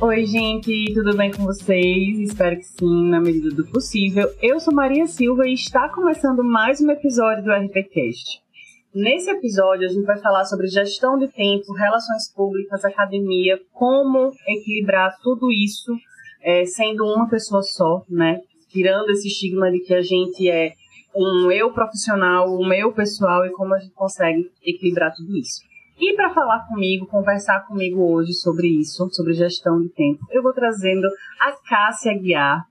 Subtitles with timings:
[0.00, 2.20] Oi, gente, tudo bem com vocês?
[2.20, 4.32] Espero que sim, na medida do possível.
[4.40, 8.40] Eu sou Maria Silva e está começando mais um episódio do RPCast.
[8.94, 15.16] Nesse episódio, a gente vai falar sobre gestão de tempo, relações públicas, academia, como equilibrar
[15.20, 15.92] tudo isso
[16.42, 18.40] é, sendo uma pessoa só, né?
[18.68, 20.74] Tirando esse estigma de que a gente é
[21.12, 25.67] um eu profissional, um eu pessoal e como a gente consegue equilibrar tudo isso.
[26.00, 30.52] E para falar comigo, conversar comigo hoje sobre isso, sobre gestão de tempo, eu vou
[30.52, 31.08] trazendo
[31.40, 32.64] a Cássia Guiar.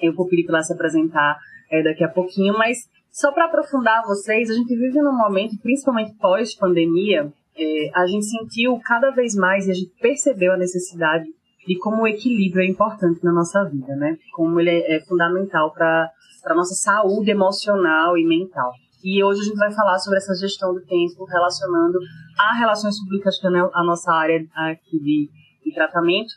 [0.00, 1.36] Eu vou pedir para ela se apresentar
[1.70, 2.78] é, daqui a pouquinho, mas
[3.10, 8.78] só para aprofundar vocês, a gente vive num momento, principalmente pós-pandemia, é, a gente sentiu
[8.84, 11.26] cada vez mais e a gente percebeu a necessidade
[11.66, 14.16] de como o equilíbrio é importante na nossa vida, né?
[14.32, 16.10] Como ele é, é fundamental para
[16.46, 18.72] a nossa saúde emocional e mental.
[19.06, 21.96] E hoje a gente vai falar sobre essa gestão do tempo relacionando
[22.36, 25.30] a relações públicas, que é a nossa área aqui de,
[25.64, 26.34] de tratamento.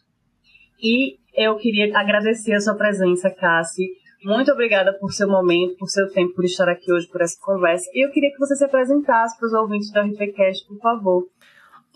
[0.79, 3.87] E eu queria agradecer a sua presença, Cassi.
[4.23, 7.89] Muito obrigada por seu momento, por seu tempo, por estar aqui hoje, por essa conversa.
[7.91, 11.23] E eu queria que você se apresentasse para os ouvintes do RPCast, por favor.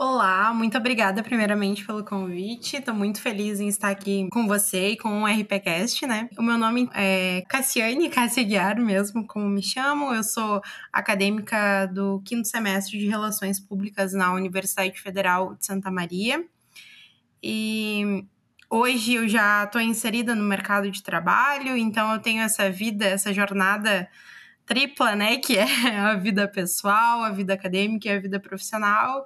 [0.06, 2.76] Olá, muito obrigada primeiramente pelo convite.
[2.76, 6.28] Estou muito feliz em estar aqui com você e com o RPCast, né?
[6.38, 10.14] O meu nome é Cassiane Cassia Guiar mesmo, como me chamo.
[10.14, 16.44] Eu sou acadêmica do quinto semestre de Relações Públicas na Universidade Federal de Santa Maria.
[17.42, 18.26] E
[18.70, 23.34] hoje eu já estou inserida no mercado de trabalho, então eu tenho essa vida, essa
[23.34, 24.10] jornada
[24.66, 25.38] tripla, né?
[25.38, 25.66] Que é
[25.98, 29.26] a vida pessoal, a vida acadêmica e a vida profissional.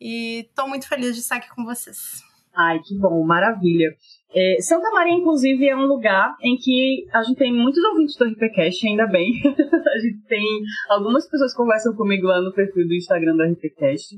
[0.00, 2.22] E estou muito feliz de estar aqui com vocês.
[2.54, 3.94] Ai, que bom, maravilha.
[4.34, 8.24] É, Santa Maria, inclusive, é um lugar em que a gente tem muitos ouvintes do
[8.24, 9.32] RPCast, ainda bem.
[9.46, 10.44] a gente tem
[10.90, 14.16] algumas pessoas que conversam comigo lá no perfil do Instagram do RPCast.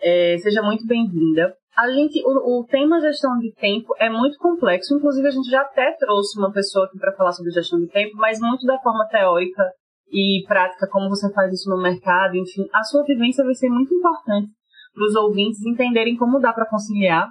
[0.00, 1.54] É, seja muito bem-vinda.
[1.76, 4.94] A gente, o, o, tema gestão de tempo é muito complexo.
[4.96, 8.16] Inclusive, a gente já até trouxe uma pessoa aqui para falar sobre gestão de tempo,
[8.16, 9.62] mas muito da forma teórica
[10.10, 12.66] e prática, como você faz isso no mercado, enfim.
[12.74, 14.50] A sua vivência vai ser muito importante
[14.94, 17.28] para os ouvintes entenderem como dá para conciliar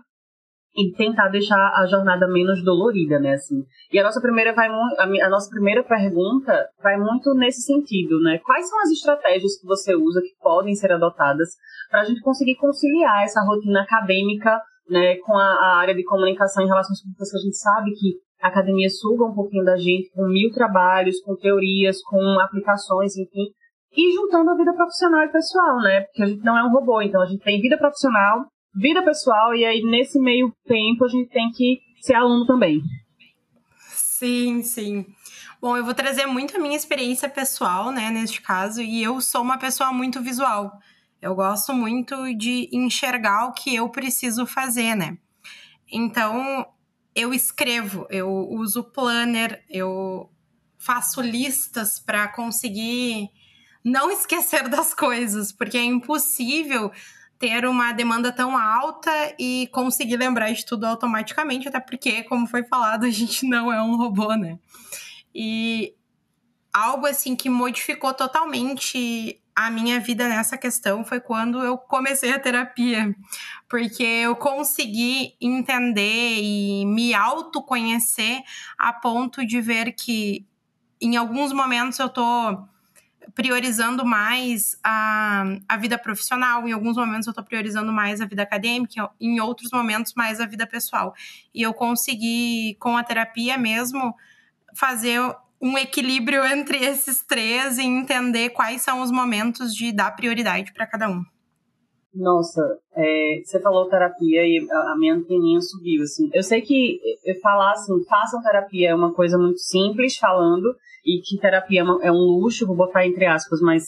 [0.76, 3.62] e tentar deixar a jornada menos dolorida, né, assim.
[3.92, 8.40] E a nossa primeira vai a nossa primeira pergunta vai muito nesse sentido, né?
[8.40, 11.50] Quais são as estratégias que você usa que podem ser adotadas
[11.90, 16.64] para a gente conseguir conciliar essa rotina acadêmica, né, com a, a área de comunicação
[16.64, 20.10] em relações públicas que a gente sabe que a academia suga um pouquinho da gente
[20.12, 23.52] com mil trabalhos, com teorias, com aplicações, enfim,
[23.96, 26.02] e juntando a vida profissional e pessoal, né?
[26.02, 29.54] Porque a gente não é um robô, então a gente tem vida profissional, vida pessoal,
[29.54, 32.82] e aí nesse meio tempo a gente tem que ser aluno também.
[33.90, 35.06] Sim, sim.
[35.62, 39.42] Bom, eu vou trazer muito a minha experiência pessoal, né, neste caso, e eu sou
[39.42, 40.72] uma pessoa muito visual.
[41.22, 45.18] Eu gosto muito de enxergar o que eu preciso fazer, né?
[45.92, 46.66] Então,
[47.14, 50.30] eu escrevo, eu uso planner, eu
[50.80, 53.30] faço listas para conseguir
[53.84, 56.92] não esquecer das coisas, porque é impossível
[57.40, 62.64] ter uma demanda tão alta e conseguir lembrar de tudo automaticamente, até porque, como foi
[62.64, 64.60] falado, a gente não é um robô, né?
[65.34, 65.96] E
[66.72, 72.40] algo assim que modificou totalmente a minha vida nessa questão foi quando eu comecei a
[72.40, 73.14] terapia,
[73.68, 78.42] porque eu consegui entender e me autoconhecer
[78.78, 80.46] a ponto de ver que
[81.02, 82.66] em alguns momentos eu tô
[83.34, 88.44] priorizando mais a, a vida profissional, em alguns momentos eu estou priorizando mais a vida
[88.44, 91.14] acadêmica, em outros momentos mais a vida pessoal.
[91.54, 94.16] E eu consegui, com a terapia mesmo,
[94.74, 95.20] fazer
[95.62, 100.88] um equilíbrio entre esses três e entender quais são os momentos de dar prioridade para
[100.88, 101.24] cada um.
[102.14, 102.62] Nossa,
[102.94, 106.30] é, você falou terapia e a minha anteninha subiu, assim.
[106.34, 107.00] Eu sei que
[107.42, 112.12] falar assim, façam terapia é uma coisa muito simples falando, e que terapia é, é
[112.12, 113.84] um luxo, vou botar entre aspas, mas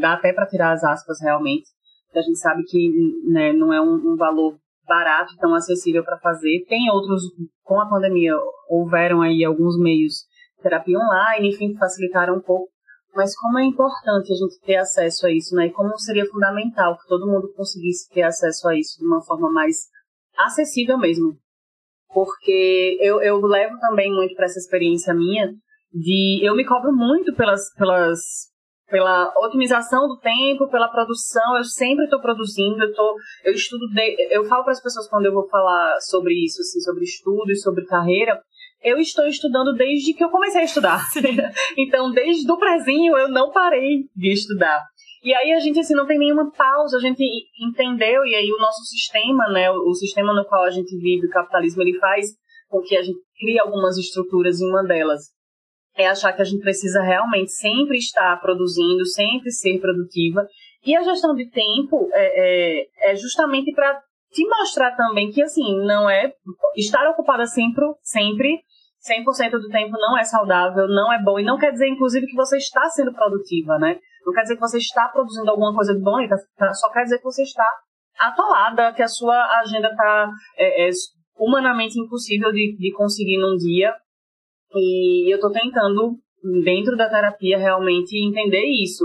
[0.00, 1.66] dá até para tirar as aspas realmente.
[2.14, 2.90] A gente sabe que
[3.30, 4.56] né, não é um, um valor
[4.86, 6.64] barato, tão acessível para fazer.
[6.68, 7.22] Tem outros,
[7.62, 8.32] com a pandemia,
[8.68, 10.24] houveram aí alguns meios
[10.62, 12.68] terapia online, enfim, que facilitaram um pouco.
[13.18, 15.66] Mas como é importante a gente ter acesso a isso, né?
[15.66, 19.50] E como seria fundamental que todo mundo conseguisse ter acesso a isso de uma forma
[19.50, 19.88] mais
[20.38, 21.36] acessível mesmo.
[22.14, 25.52] Porque eu, eu levo também muito para essa experiência minha
[25.92, 28.20] de eu me cobro muito pelas pelas
[28.88, 34.16] pela otimização do tempo, pela produção, eu sempre estou produzindo, eu tô, eu estudo, de,
[34.30, 37.56] eu falo para as pessoas quando eu vou falar sobre isso, assim, sobre estudo e
[37.56, 38.40] sobre carreira,
[38.82, 41.00] eu estou estudando desde que eu comecei a estudar.
[41.76, 44.82] então, desde o prezinho eu não parei de estudar.
[45.22, 47.24] E aí a gente assim não tem nenhuma pausa, a gente
[47.60, 51.30] entendeu e aí o nosso sistema, né, o sistema no qual a gente vive, o
[51.30, 52.26] capitalismo, ele faz
[52.68, 55.22] com que a gente crie algumas estruturas e uma delas
[55.96, 60.46] é achar que a gente precisa realmente sempre estar produzindo, sempre ser produtiva.
[60.86, 65.84] E a gestão de tempo é, é, é justamente para te mostrar também que, assim,
[65.84, 66.32] não é.
[66.76, 68.62] Estar ocupada sempre, sempre
[69.06, 71.38] 100% do tempo não é saudável, não é bom.
[71.38, 73.98] E não quer dizer, inclusive, que você está sendo produtiva, né?
[74.24, 76.16] Não quer dizer que você está produzindo alguma coisa de bom,
[76.56, 77.66] tá, só quer dizer que você está
[78.18, 80.90] atolada, que a sua agenda está é, é,
[81.36, 83.94] humanamente impossível de, de conseguir num dia.
[84.74, 86.16] E eu estou tentando,
[86.64, 89.04] dentro da terapia, realmente entender isso.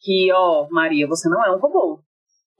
[0.00, 2.00] Que, ó, Maria, você não é um robô.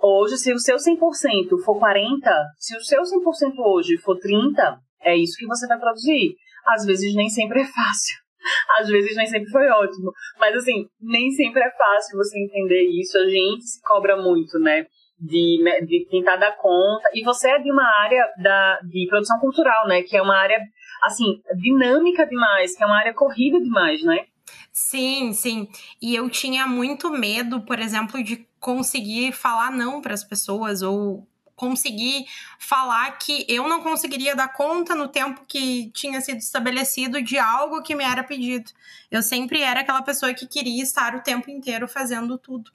[0.06, 5.16] Hoje, se o seu 100% for 40, se o seu 100% hoje for 30, é
[5.16, 6.34] isso que você vai produzir.
[6.66, 8.18] Às vezes nem sempre é fácil.
[8.78, 10.12] Às vezes nem sempre foi ótimo.
[10.38, 13.16] Mas assim, nem sempre é fácil você entender isso.
[13.16, 14.84] A gente se cobra muito, né?
[15.18, 17.08] De, de tentar dar conta.
[17.14, 20.02] E você é de uma área da, de produção cultural, né?
[20.02, 20.60] Que é uma área,
[21.02, 24.26] assim, dinâmica demais, que é uma área corrida demais, né?
[24.70, 25.68] Sim, sim.
[26.02, 31.28] E eu tinha muito medo, por exemplo, de conseguir falar não para as pessoas ou
[31.54, 32.24] conseguir
[32.58, 37.82] falar que eu não conseguiria dar conta no tempo que tinha sido estabelecido de algo
[37.82, 38.70] que me era pedido.
[39.10, 42.70] Eu sempre era aquela pessoa que queria estar o tempo inteiro fazendo tudo.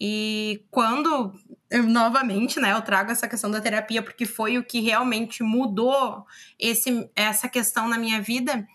[0.00, 1.30] E quando,
[1.70, 6.24] eu, novamente, né, eu trago essa questão da terapia, porque foi o que realmente mudou
[6.58, 8.66] esse, essa questão na minha vida,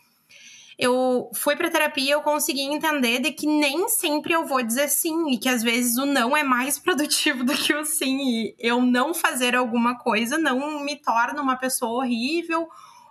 [0.78, 5.32] eu fui para terapia eu consegui entender de que nem sempre eu vou dizer sim
[5.32, 8.82] e que às vezes o não é mais produtivo do que o sim e eu
[8.82, 12.68] não fazer alguma coisa não me torna uma pessoa horrível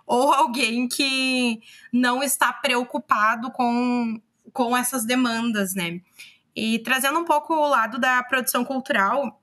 [0.07, 1.61] ou alguém que
[1.91, 4.19] não está preocupado com,
[4.53, 5.99] com essas demandas, né?
[6.55, 9.36] E trazendo um pouco o lado da produção cultural,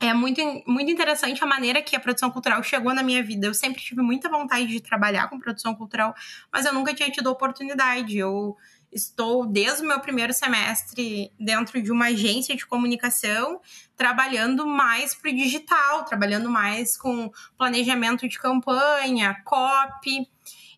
[0.00, 3.46] é muito, muito interessante a maneira que a produção cultural chegou na minha vida.
[3.46, 6.14] Eu sempre tive muita vontade de trabalhar com produção cultural,
[6.52, 8.16] mas eu nunca tinha tido oportunidade.
[8.16, 8.56] Eu
[8.92, 13.60] estou desde o meu primeiro semestre dentro de uma agência de comunicação,
[13.96, 20.28] trabalhando mais para o digital, trabalhando mais com planejamento de campanha, copy.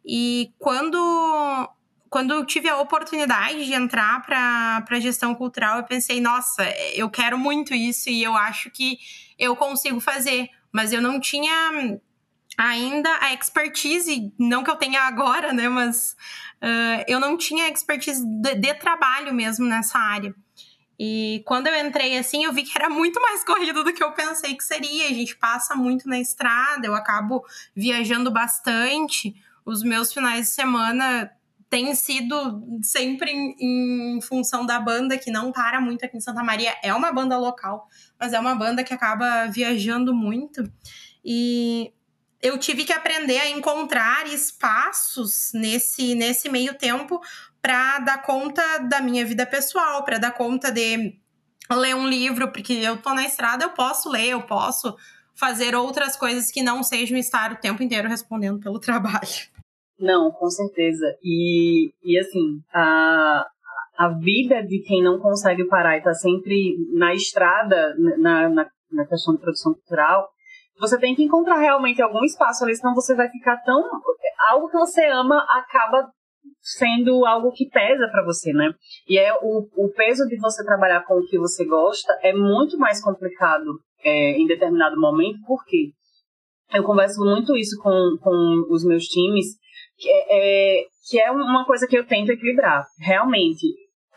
[0.05, 1.69] E quando
[2.11, 7.09] quando eu tive a oportunidade de entrar para a gestão cultural, eu pensei, nossa, eu
[7.09, 8.99] quero muito isso e eu acho que
[9.39, 10.51] eu consigo fazer.
[10.73, 12.01] Mas eu não tinha
[12.59, 15.69] ainda a expertise, não que eu tenha agora, né?
[15.69, 16.17] Mas
[16.61, 20.35] uh, eu não tinha expertise de, de trabalho mesmo nessa área.
[20.99, 24.13] E quando eu entrei assim, eu vi que era muito mais corrido do que eu
[24.13, 25.07] pensei que seria.
[25.07, 29.33] A gente passa muito na estrada, eu acabo viajando bastante.
[29.65, 31.31] Os meus finais de semana
[31.71, 32.35] tem sido
[32.83, 36.77] sempre em, em, função da banda, que não para muito aqui em Santa Maria.
[36.83, 37.89] É uma banda local,
[38.19, 40.69] mas é uma banda que acaba viajando muito.
[41.25, 41.93] E
[42.43, 47.21] eu tive que aprender a encontrar espaços nesse, nesse meio tempo
[47.63, 51.21] para dar conta da minha vida pessoal, para dar conta de
[51.71, 54.97] ler um livro, porque eu tô na estrada, eu posso ler, eu posso
[55.37, 59.60] fazer outras coisas que não sejam estar o tempo inteiro respondendo pelo trabalho.
[60.01, 61.07] Não, com certeza.
[61.23, 63.47] E, e assim, a,
[63.99, 69.07] a vida de quem não consegue parar e está sempre na estrada, na, na, na
[69.07, 70.27] questão de produção cultural,
[70.79, 73.83] você tem que encontrar realmente algum espaço ali, senão você vai ficar tão.
[74.49, 76.09] Algo que você ama acaba
[76.63, 78.73] sendo algo que pesa para você, né?
[79.07, 82.79] E é o, o peso de você trabalhar com o que você gosta é muito
[82.79, 85.91] mais complicado é, em determinado momento, porque
[86.73, 89.47] eu converso muito isso com, com os meus times,
[90.09, 92.87] é, é, que é uma coisa que eu tento equilibrar.
[92.99, 93.67] Realmente,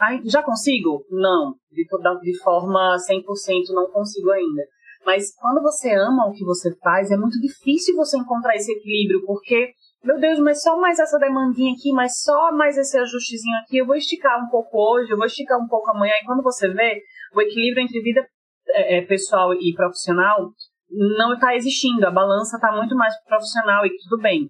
[0.03, 1.05] Ai, já consigo?
[1.09, 1.55] Não.
[1.71, 1.85] De,
[2.21, 4.63] de forma 100% não consigo ainda.
[5.05, 9.25] Mas quando você ama o que você faz, é muito difícil você encontrar esse equilíbrio,
[9.25, 9.71] porque,
[10.03, 13.85] meu Deus, mas só mais essa demandinha aqui, mas só mais esse ajustezinho aqui, eu
[13.85, 17.01] vou esticar um pouco hoje, eu vou esticar um pouco amanhã, e quando você vê,
[17.35, 18.25] o equilíbrio entre vida
[18.69, 20.51] é, é pessoal e profissional
[20.89, 24.49] não está existindo, a balança está muito mais profissional e tudo bem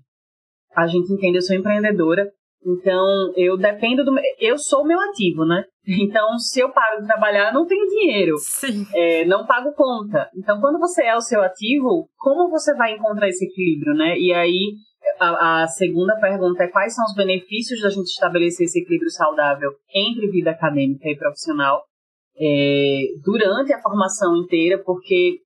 [0.75, 2.29] a gente entende, eu sou empreendedora,
[2.65, 4.13] então eu dependo do.
[4.39, 5.63] Eu sou meu ativo, né?
[5.85, 8.37] Então, se eu paro de trabalhar, não tenho dinheiro.
[8.37, 8.85] Sim.
[8.95, 10.29] É, não pago conta.
[10.33, 14.17] Então, quando você é o seu ativo, como você vai encontrar esse equilíbrio, né?
[14.17, 14.75] E aí,
[15.19, 19.71] a, a segunda pergunta é quais são os benefícios da gente estabelecer esse equilíbrio saudável
[19.93, 21.83] entre vida acadêmica e profissional
[22.39, 25.39] é, durante a formação inteira, porque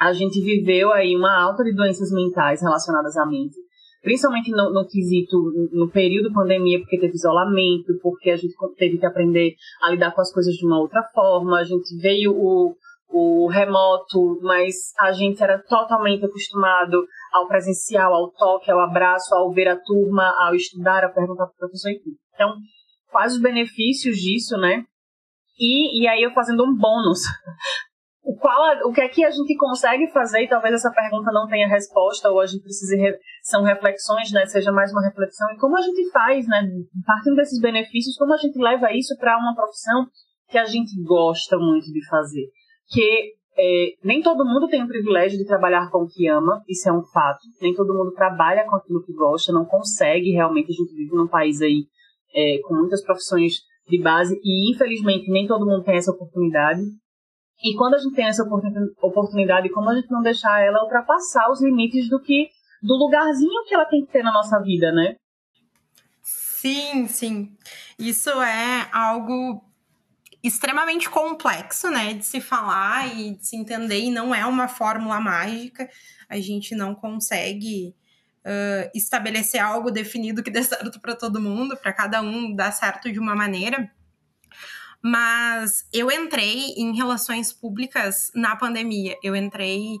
[0.00, 3.54] a gente viveu aí uma alta de doenças mentais relacionadas à mente
[4.02, 5.36] principalmente no, no quesito,
[5.72, 10.20] no período pandemia, porque teve isolamento, porque a gente teve que aprender a lidar com
[10.20, 12.74] as coisas de uma outra forma, a gente veio o,
[13.08, 19.52] o remoto, mas a gente era totalmente acostumado ao presencial, ao toque, ao abraço, ao
[19.52, 22.16] ver a turma, ao estudar, a perguntar para o professor e tudo.
[22.34, 22.54] Então,
[23.10, 24.84] quais os benefícios disso, né?
[25.58, 27.20] E, e aí eu fazendo um bônus.
[28.24, 31.48] O, qual, o que é que a gente consegue fazer, e talvez essa pergunta não
[31.48, 34.46] tenha resposta, ou a gente precise, re, são reflexões, né?
[34.46, 36.62] Seja mais uma reflexão, e como a gente faz, né?
[37.04, 40.06] Partindo desses benefícios, como a gente leva isso para uma profissão
[40.48, 42.46] que a gente gosta muito de fazer.
[42.88, 46.88] Que é, nem todo mundo tem o privilégio de trabalhar com o que ama, isso
[46.88, 47.40] é um fato.
[47.60, 50.70] Nem todo mundo trabalha com aquilo que gosta, não consegue realmente.
[50.70, 51.86] A gente vive num país aí
[52.34, 53.54] é, com muitas profissões
[53.88, 56.80] de base e, infelizmente, nem todo mundo tem essa oportunidade.
[57.62, 61.62] E quando a gente tem essa oportunidade, como a gente não deixar ela ultrapassar os
[61.62, 62.50] limites do que
[62.82, 65.14] do lugarzinho que ela tem que ter na nossa vida, né?
[66.22, 67.56] Sim, sim.
[67.98, 69.64] Isso é algo
[70.42, 75.20] extremamente complexo, né, de se falar e de se entender, e não é uma fórmula
[75.20, 75.88] mágica.
[76.28, 77.94] A gente não consegue
[78.44, 83.10] uh, estabelecer algo definido que dê certo para todo mundo, para cada um dar certo
[83.12, 83.90] de uma maneira.
[85.02, 89.16] Mas eu entrei em relações públicas na pandemia.
[89.22, 89.96] Eu entrei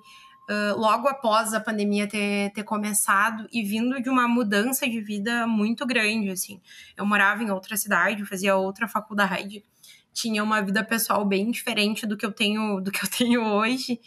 [0.48, 5.46] uh, logo após a pandemia ter, ter começado e vindo de uma mudança de vida
[5.46, 6.60] muito grande, assim.
[6.96, 9.64] Eu morava em outra cidade, fazia outra faculdade,
[10.12, 14.00] tinha uma vida pessoal bem diferente do que eu tenho, do que eu tenho hoje.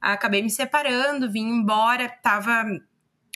[0.00, 2.64] Acabei me separando, vim embora, tava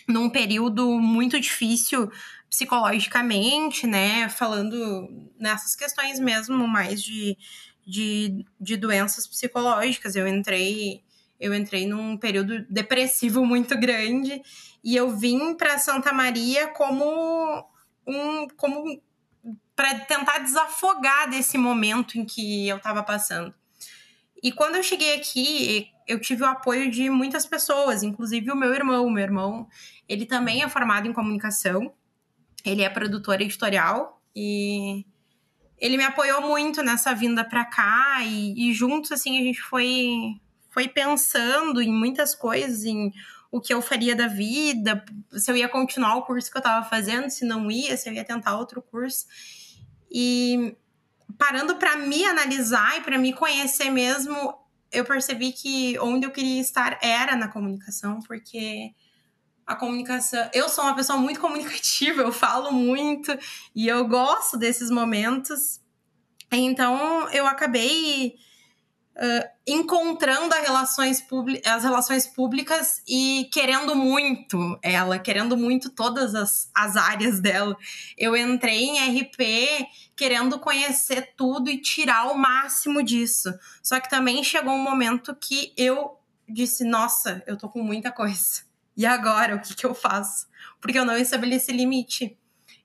[0.09, 2.11] num período muito difícil
[2.55, 4.29] psicologicamente, né?
[4.29, 5.09] Falando
[5.39, 7.37] nessas questões mesmo mais de,
[7.85, 10.15] de, de doenças psicológicas.
[10.15, 11.03] Eu entrei
[11.41, 14.41] eu entrei num período depressivo muito grande
[14.85, 17.67] e eu vim para Santa Maria como
[18.07, 19.03] um como
[19.75, 23.53] para tentar desafogar desse momento em que eu estava passando.
[24.41, 28.73] E quando eu cheguei aqui, eu tive o apoio de muitas pessoas, inclusive o meu
[28.73, 29.07] irmão.
[29.07, 29.67] O meu irmão,
[30.09, 31.93] ele também é formado em comunicação,
[32.65, 35.05] ele é produtor editorial e
[35.79, 40.41] ele me apoiou muito nessa vinda para cá e, e juntos assim a gente foi
[40.75, 43.13] foi pensando em muitas coisas, em
[43.49, 46.85] o que eu faria da vida, se eu ia continuar o curso que eu estava
[46.89, 49.27] fazendo, se não ia, se eu ia tentar outro curso.
[50.11, 50.77] E
[51.39, 54.59] parando para me analisar e para me conhecer mesmo,
[54.91, 58.93] eu percebi que onde eu queria estar era na comunicação, porque
[59.67, 60.49] a comunicação.
[60.53, 63.37] Eu sou uma pessoa muito comunicativa, eu falo muito
[63.75, 65.81] e eu gosto desses momentos.
[66.53, 68.37] Então eu acabei
[69.17, 71.25] uh, encontrando as relações,
[71.65, 77.77] as relações públicas e querendo muito ela, querendo muito todas as, as áreas dela.
[78.17, 83.53] Eu entrei em RP querendo conhecer tudo e tirar o máximo disso.
[83.83, 86.19] Só que também chegou um momento que eu
[86.49, 88.74] disse: Nossa, eu tô com muita coisa.
[88.97, 90.47] E agora, o que, que eu faço?
[90.81, 92.37] Porque eu não estabeleci limite.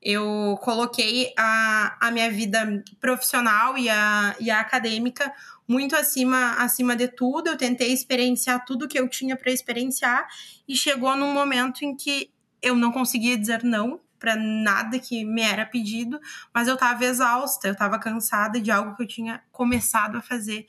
[0.02, 5.32] Eu coloquei a, a minha vida profissional e a, e a acadêmica
[5.68, 7.48] muito acima, acima de tudo.
[7.48, 10.28] Eu tentei experienciar tudo que eu tinha para experienciar
[10.68, 15.42] e chegou num momento em que eu não conseguia dizer não para nada que me
[15.42, 16.20] era pedido,
[16.54, 20.68] mas eu estava exausta, eu estava cansada de algo que eu tinha começado a fazer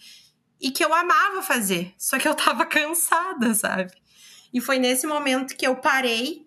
[0.61, 3.93] e que eu amava fazer, só que eu estava cansada, sabe?
[4.53, 6.47] E foi nesse momento que eu parei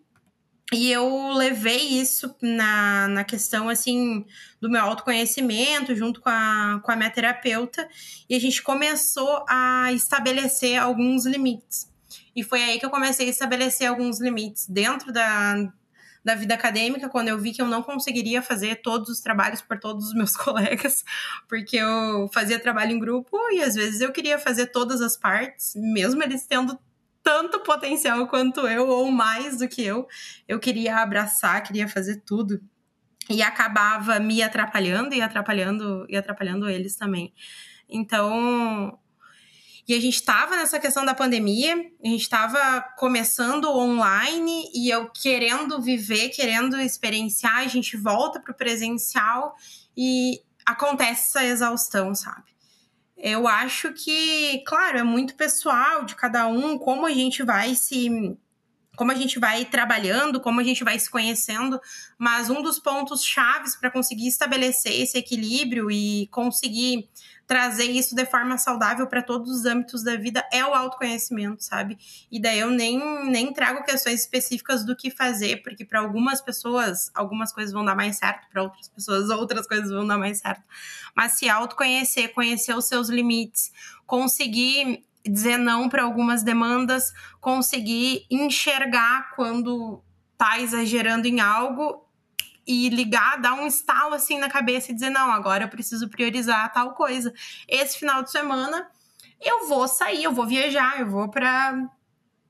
[0.74, 4.26] e eu levei isso na, na questão, assim,
[4.60, 7.88] do meu autoconhecimento, junto com a, com a minha terapeuta,
[8.28, 11.92] e a gente começou a estabelecer alguns limites.
[12.36, 15.72] E foi aí que eu comecei a estabelecer alguns limites dentro da,
[16.24, 19.80] da vida acadêmica, quando eu vi que eu não conseguiria fazer todos os trabalhos por
[19.80, 21.04] todos os meus colegas,
[21.48, 25.74] porque eu fazia trabalho em grupo e às vezes eu queria fazer todas as partes,
[25.76, 26.80] mesmo eles tendo
[27.24, 30.08] tanto potencial quanto eu, ou mais do que eu.
[30.48, 32.62] Eu queria abraçar, queria fazer tudo.
[33.30, 37.34] E acabava me atrapalhando e atrapalhando e atrapalhando eles também.
[37.90, 39.00] Então,
[39.88, 45.10] e a gente estava nessa questão da pandemia, a gente estava começando online e eu
[45.10, 49.56] querendo viver, querendo experienciar, a gente volta para o presencial
[49.96, 52.53] e acontece essa exaustão, sabe?
[53.26, 58.38] Eu acho que, claro, é muito pessoal de cada um, como a gente vai se
[58.98, 61.80] como a gente vai trabalhando, como a gente vai se conhecendo,
[62.18, 67.10] mas um dos pontos chaves para conseguir estabelecer esse equilíbrio e conseguir
[67.46, 71.98] trazer isso de forma saudável para todos os âmbitos da vida é o autoconhecimento, sabe?
[72.32, 77.12] E daí eu nem, nem trago questões específicas do que fazer, porque para algumas pessoas
[77.14, 80.64] algumas coisas vão dar mais certo, para outras pessoas outras coisas vão dar mais certo.
[81.16, 83.72] Mas se autoconhecer, conhecer os seus limites,
[84.06, 90.04] conseguir dizer não para algumas demandas, conseguir enxergar quando
[90.38, 92.04] tá exagerando em algo
[92.66, 96.72] e ligar, dar um estalo assim na cabeça e dizer: não, agora eu preciso priorizar
[96.72, 97.34] tal coisa.
[97.68, 98.90] Esse final de semana
[99.42, 101.90] eu vou sair, eu vou viajar, eu vou para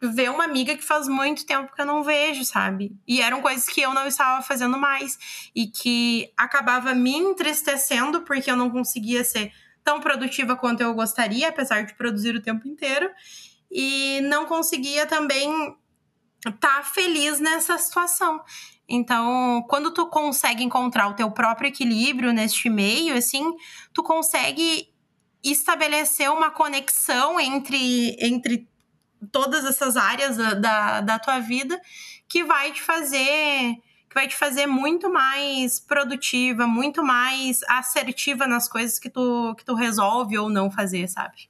[0.01, 2.95] ver uma amiga que faz muito tempo que eu não vejo, sabe?
[3.07, 8.51] E eram coisas que eu não estava fazendo mais e que acabava me entristecendo porque
[8.51, 9.51] eu não conseguia ser
[9.83, 13.09] tão produtiva quanto eu gostaria, apesar de produzir o tempo inteiro,
[13.71, 15.75] e não conseguia também
[16.45, 18.41] estar tá feliz nessa situação.
[18.87, 23.53] Então, quando tu consegue encontrar o teu próprio equilíbrio neste meio, assim,
[23.93, 24.89] tu consegue
[25.43, 28.67] estabelecer uma conexão entre, entre
[29.31, 31.79] todas essas áreas da, da, tua vida
[32.27, 33.75] que vai te fazer
[34.09, 39.65] que vai te fazer muito mais produtiva, muito mais assertiva nas coisas que tu, que
[39.65, 41.49] tu resolve ou não fazer, sabe?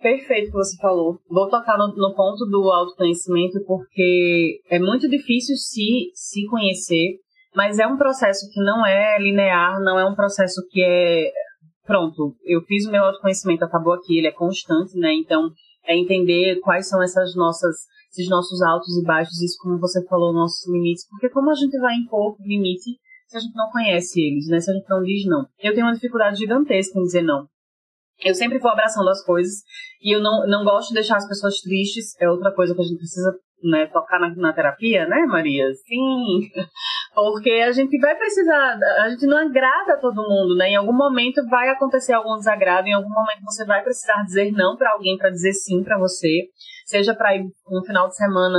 [0.00, 1.20] Perfeito o que você falou.
[1.28, 7.18] Vou tocar no, no, ponto do autoconhecimento porque é muito difícil se, se conhecer,
[7.54, 11.30] mas é um processo que não é linear, não é um processo que é
[11.84, 15.12] pronto, eu fiz o meu autoconhecimento, acabou aqui, ele é constante, né?
[15.12, 15.50] Então,
[15.84, 17.76] é entender quais são essas nossas
[18.12, 21.78] esses nossos altos e baixos, isso como você falou, nossos limites, porque como a gente
[21.78, 24.58] vai impor limite se a gente não conhece eles, né?
[24.58, 25.46] Se a gente não diz não.
[25.62, 27.46] Eu tenho uma dificuldade gigantesca em dizer não.
[28.22, 29.62] Eu sempre vou abraçando as coisas
[30.02, 32.84] e eu não, não gosto de deixar as pessoas tristes, é outra coisa que a
[32.84, 35.66] gente precisa né, tocar na, na terapia, né, Maria?
[35.74, 36.48] Sim,
[37.14, 40.70] porque a gente vai precisar, a gente não agrada a todo mundo, né?
[40.70, 44.76] Em algum momento vai acontecer algum desagrado, em algum momento você vai precisar dizer não
[44.76, 46.48] para alguém para dizer sim para você,
[46.86, 48.58] seja para ir um final de semana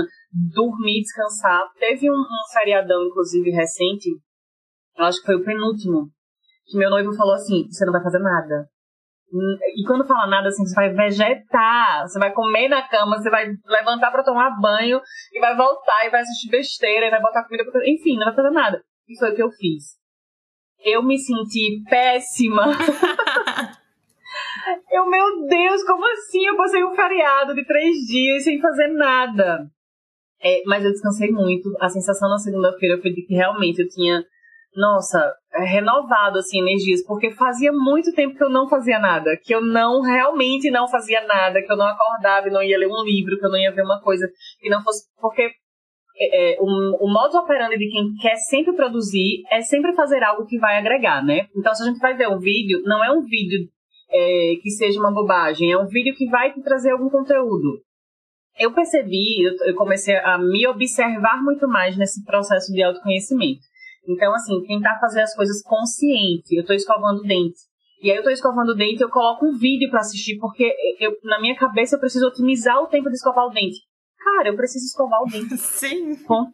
[0.53, 1.63] dormir, descansar.
[1.79, 4.09] Teve um, um feriadão, inclusive, recente,
[4.97, 6.09] eu acho que foi o penúltimo,
[6.65, 8.67] que meu noivo falou assim: você não vai fazer nada.
[9.33, 13.47] E quando fala nada assim, você vai vegetar, você vai comer na cama, você vai
[13.65, 14.99] levantar para tomar banho
[15.31, 17.81] e vai voltar e vai assistir besteira e vai botar comida pra...
[17.87, 18.81] Enfim, não vai fazer nada.
[19.07, 19.95] E foi o que eu fiz.
[20.83, 22.63] Eu me senti péssima.
[24.91, 26.45] eu, meu Deus, como assim?
[26.45, 29.65] Eu passei um feriado de três dias sem fazer nada.
[30.43, 31.69] É, mas eu descansei muito.
[31.79, 34.25] A sensação na segunda-feira foi de que realmente eu tinha
[34.75, 39.61] nossa, renovado, assim, energias, porque fazia muito tempo que eu não fazia nada, que eu
[39.61, 43.37] não, realmente não fazia nada, que eu não acordava e não ia ler um livro,
[43.37, 44.25] que eu não ia ver uma coisa
[44.59, 45.51] que não fosse, porque
[46.17, 50.45] é, é, o, o modo operando de quem quer sempre produzir é sempre fazer algo
[50.45, 51.47] que vai agregar, né?
[51.55, 53.67] Então, se a gente vai ver um vídeo, não é um vídeo
[54.09, 57.81] é, que seja uma bobagem, é um vídeo que vai te trazer algum conteúdo.
[58.59, 63.61] Eu percebi, eu comecei a me observar muito mais nesse processo de autoconhecimento.
[64.07, 66.55] Então, assim, tentar fazer as coisas consciente.
[66.55, 67.59] Eu tô escovando o dente.
[68.01, 71.15] E aí eu tô escovando o dente, eu coloco um vídeo para assistir, porque eu,
[71.23, 73.77] na minha cabeça eu preciso otimizar o tempo de escovar o dente.
[74.17, 75.55] Cara, eu preciso escovar o dente.
[75.61, 76.15] Sim.
[76.25, 76.51] Ponto.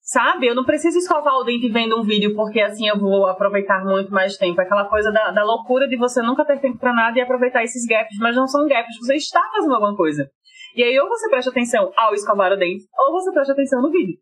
[0.00, 0.46] Sabe?
[0.46, 4.12] Eu não preciso escovar o dente vendo um vídeo, porque assim eu vou aproveitar muito
[4.12, 4.60] mais tempo.
[4.60, 7.84] Aquela coisa da, da loucura de você nunca ter tempo para nada e aproveitar esses
[7.86, 10.30] gaps, mas não são gaps, você está fazendo alguma coisa.
[10.76, 13.90] E aí ou você presta atenção ao escovar o dente, ou você presta atenção no
[13.90, 14.18] vídeo.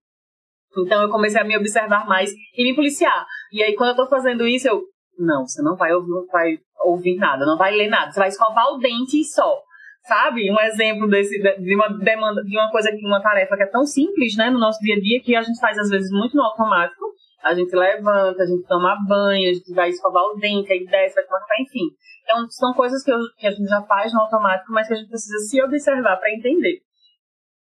[0.79, 3.27] Então eu comecei a me observar mais e me policiar.
[3.53, 4.83] E aí quando eu tô fazendo isso, eu.
[5.19, 8.11] Não, você não vai ouvir, não vai ouvir nada, não vai ler nada.
[8.11, 9.61] Você vai escovar o dente e só.
[10.05, 10.51] Sabe?
[10.51, 13.85] Um exemplo desse, de uma demanda, de uma coisa, de uma tarefa que é tão
[13.85, 16.43] simples, né, no nosso dia a dia, que a gente faz às vezes muito no
[16.43, 17.05] automático.
[17.45, 21.15] A gente levanta, a gente toma banho, a gente vai escovar o dente, aí desce,
[21.15, 21.91] vai tomar enfim.
[22.23, 24.97] Então, são coisas que, eu, que a gente já faz no automático, mas que a
[24.97, 26.81] gente precisa se observar para entender.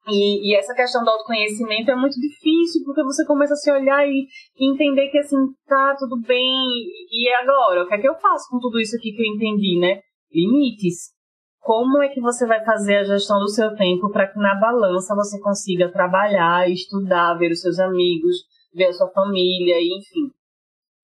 [0.07, 4.05] E, e, essa questão do autoconhecimento é muito difícil, porque você começa a se olhar
[4.05, 6.67] e, e, entender que assim, tá tudo bem,
[7.09, 7.83] e agora?
[7.83, 10.01] O que é que eu faço com tudo isso aqui que eu entendi, né?
[10.33, 11.13] Limites.
[11.61, 15.15] Como é que você vai fazer a gestão do seu tempo para que na balança
[15.15, 18.35] você consiga trabalhar, estudar, ver os seus amigos,
[18.73, 20.29] ver a sua família, enfim.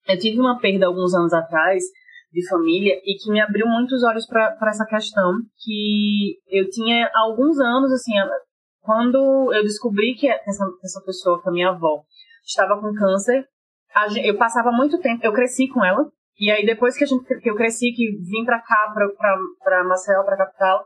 [0.06, 1.82] Eu tive uma perda alguns anos atrás
[2.32, 5.32] de família e que me abriu muitos olhos para essa questão
[5.64, 8.12] que eu tinha alguns anos assim
[8.90, 12.02] quando eu descobri que essa, essa pessoa, que a minha avó,
[12.44, 13.46] estava com câncer,
[14.24, 17.48] eu passava muito tempo, eu cresci com ela, e aí depois que, a gente, que
[17.48, 20.84] eu cresci, que vim pra cá, pra, pra, pra Maceió, pra capital,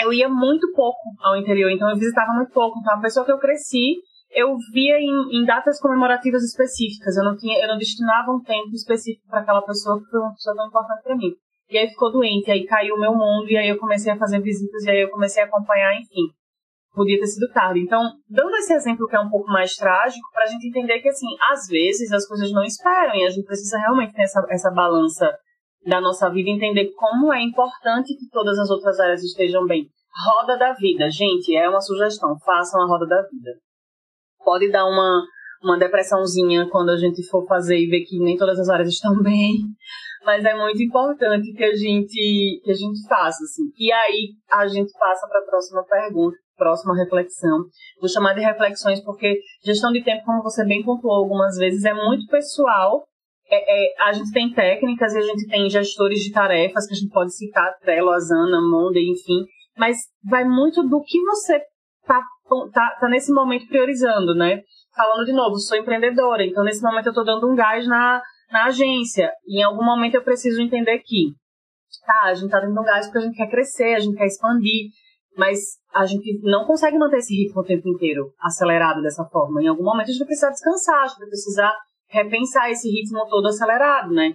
[0.00, 2.78] eu ia muito pouco ao interior, então eu visitava muito pouco.
[2.78, 3.96] Então, a pessoa que eu cresci,
[4.30, 7.16] eu via em, em datas comemorativas específicas.
[7.16, 10.32] Eu não tinha, eu não destinava um tempo específico para aquela pessoa que foi uma
[10.32, 11.32] pessoa tão importante para mim.
[11.68, 14.40] E aí ficou doente, aí caiu o meu mundo, e aí eu comecei a fazer
[14.40, 16.30] visitas, e aí eu comecei a acompanhar, enfim.
[16.92, 17.80] Podia ter sido tarde.
[17.80, 21.08] Então, dando esse exemplo que é um pouco mais trágico, para a gente entender que,
[21.08, 24.70] assim, às vezes as coisas não esperam, e a gente precisa realmente ter essa, essa
[24.70, 25.32] balança
[25.86, 29.86] da nossa vida, entender como é importante que todas as outras áreas estejam bem.
[30.26, 33.52] Roda da vida, gente, é uma sugestão, façam a roda da vida.
[34.44, 35.22] Pode dar uma,
[35.62, 39.14] uma depressãozinha quando a gente for fazer e ver que nem todas as áreas estão
[39.22, 39.58] bem,
[40.24, 43.70] mas é muito importante que a gente que a gente faça assim.
[43.78, 47.64] E aí a gente passa para a próxima pergunta, próxima reflexão.
[47.98, 51.94] Vou chamar de reflexões porque gestão de tempo, como você bem pontuou algumas vezes, é
[51.94, 53.06] muito pessoal.
[53.50, 56.96] É, é, a gente tem técnicas e a gente tem gestores de tarefas que a
[56.96, 59.44] gente pode citar, Trello, Asana, Monday, enfim,
[59.76, 61.58] mas vai muito do que você
[62.06, 62.22] tá,
[62.72, 64.60] tá, tá nesse momento priorizando, né?
[64.94, 68.66] Falando de novo, sou empreendedora, então nesse momento eu estou dando um gás na, na
[68.66, 69.32] agência.
[69.46, 71.32] E em algum momento eu preciso entender que,
[72.06, 74.26] tá, a gente está dando um gás porque a gente quer crescer, a gente quer
[74.26, 74.90] expandir,
[75.36, 75.58] mas
[75.94, 79.62] a gente não consegue manter esse ritmo o tempo inteiro acelerado dessa forma.
[79.62, 81.76] Em algum momento a gente vai precisar descansar, a gente vai precisar
[82.08, 84.34] repensar esse ritmo todo acelerado, né?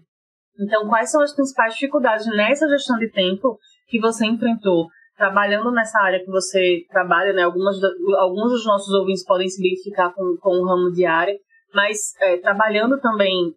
[0.59, 5.99] Então, quais são as principais dificuldades nessa gestão de tempo que você enfrentou trabalhando nessa
[5.99, 7.43] área que você trabalha, né?
[7.43, 7.77] Algumas,
[8.17, 11.37] alguns dos nossos ouvintes podem se identificar com, com o ramo de área,
[11.73, 13.53] mas é, trabalhando também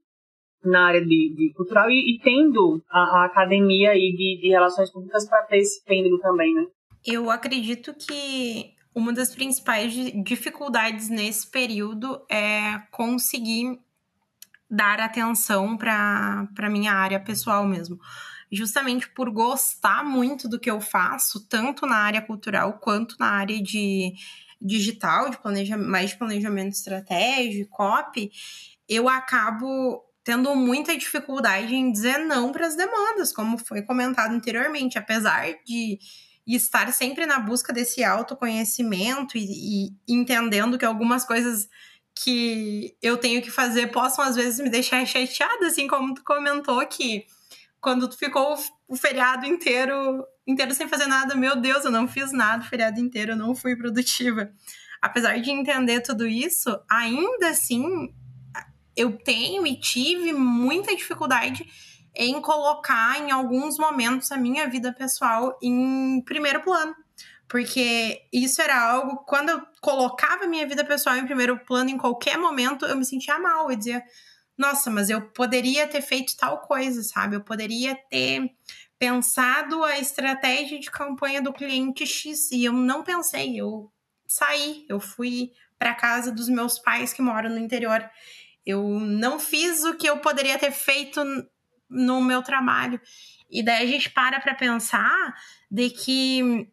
[0.65, 4.91] na área de, de cultural e, e tendo a, a, academia aí de, de relações
[4.93, 6.65] públicas para ter esse pêndulo também, né?
[7.05, 9.93] Eu acredito que uma das principais
[10.25, 13.79] dificuldades nesse período é conseguir
[14.71, 17.99] dar atenção para a minha área pessoal mesmo.
[18.51, 23.63] Justamente por gostar muito do que eu faço, tanto na área cultural quanto na área
[23.63, 24.15] de
[24.61, 28.31] digital, de planejamento, mais de planejamento estratégico, copy,
[28.89, 34.99] eu acabo tendo muita dificuldade em dizer não para as demandas, como foi comentado anteriormente,
[34.99, 35.99] apesar de
[36.57, 41.69] estar sempre na busca desse autoconhecimento e, e entendendo que algumas coisas
[42.15, 46.85] que eu tenho que fazer possam às vezes me deixar chateada, assim como tu comentou
[46.87, 47.27] que
[47.81, 48.57] quando tu ficou
[48.89, 52.99] o feriado inteiro inteiro sem fazer nada, meu Deus, eu não fiz nada o feriado
[52.99, 54.51] inteiro, eu não fui produtiva.
[55.01, 58.13] Apesar de entender tudo isso, ainda assim
[58.97, 61.69] eu tenho e tive muita dificuldade
[62.15, 66.95] em colocar em alguns momentos a minha vida pessoal em primeiro plano.
[67.49, 71.97] Porque isso era algo, quando eu colocava a minha vida pessoal em primeiro plano, em
[71.97, 73.71] qualquer momento, eu me sentia mal.
[73.71, 74.05] Eu dizia,
[74.57, 77.37] nossa, mas eu poderia ter feito tal coisa, sabe?
[77.37, 78.51] Eu poderia ter
[78.99, 83.59] pensado a estratégia de campanha do cliente X e eu não pensei.
[83.59, 83.91] Eu
[84.27, 88.11] saí, eu fui para casa dos meus pais que moram no interior
[88.69, 91.23] eu não fiz o que eu poderia ter feito
[91.89, 93.01] no meu trabalho.
[93.51, 95.35] E daí a gente para para pensar
[95.71, 96.69] de que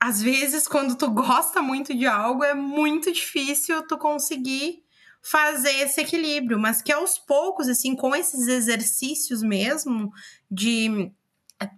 [0.00, 4.82] às vezes quando tu gosta muito de algo é muito difícil tu conseguir
[5.22, 10.12] fazer esse equilíbrio, mas que aos poucos assim com esses exercícios mesmo
[10.50, 11.10] de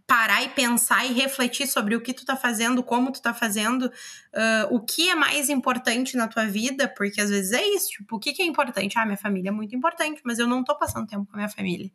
[0.07, 3.87] parar e pensar e refletir sobre o que tu tá fazendo, como tu tá fazendo,
[3.87, 8.16] uh, o que é mais importante na tua vida, porque às vezes é isso, tipo,
[8.16, 8.99] o que, que é importante?
[8.99, 11.49] Ah, minha família é muito importante, mas eu não tô passando tempo com a minha
[11.49, 11.90] família.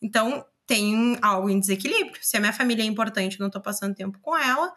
[0.00, 2.18] Então, tem algo em desequilíbrio.
[2.22, 4.72] Se a minha família é importante e não tô passando tempo com ela,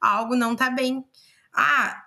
[0.00, 1.04] algo não tá bem.
[1.52, 2.04] Ah,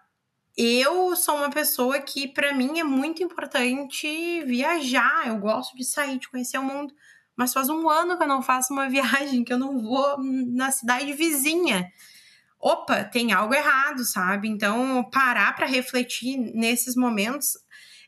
[0.55, 5.27] eu sou uma pessoa que, para mim, é muito importante viajar.
[5.27, 6.93] Eu gosto de sair, de conhecer o mundo
[7.35, 10.71] mas faz um ano que eu não faço uma viagem, que eu não vou na
[10.71, 11.91] cidade vizinha.
[12.59, 14.47] Opa, tem algo errado, sabe?
[14.47, 17.57] Então, parar para refletir nesses momentos,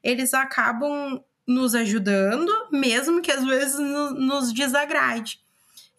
[0.01, 5.39] eles acabam nos ajudando, mesmo que às vezes nos desagrade.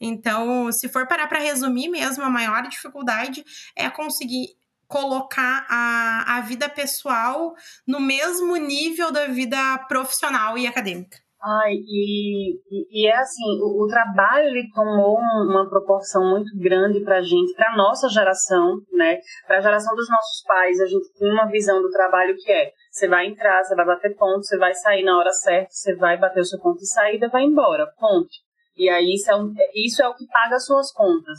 [0.01, 4.57] Então, se for parar para resumir mesmo, a maior dificuldade é conseguir
[4.87, 7.55] colocar a, a vida pessoal
[7.87, 9.57] no mesmo nível da vida
[9.89, 11.19] profissional e acadêmica.
[11.43, 12.59] Ai, e,
[12.91, 17.55] e, é assim, o, o, trabalho ele tomou uma proporção muito grande para a gente,
[17.55, 19.19] para nossa geração, né?
[19.47, 22.73] Para a geração dos nossos pais, a gente tem uma visão do trabalho que é:
[22.97, 26.17] você vai entrar, você vai bater ponto, você vai sair na hora certa, você vai
[26.17, 28.31] bater o seu ponto de saída, vai embora, ponto.
[28.75, 31.39] E aí isso é, um, isso é o que paga as suas contas.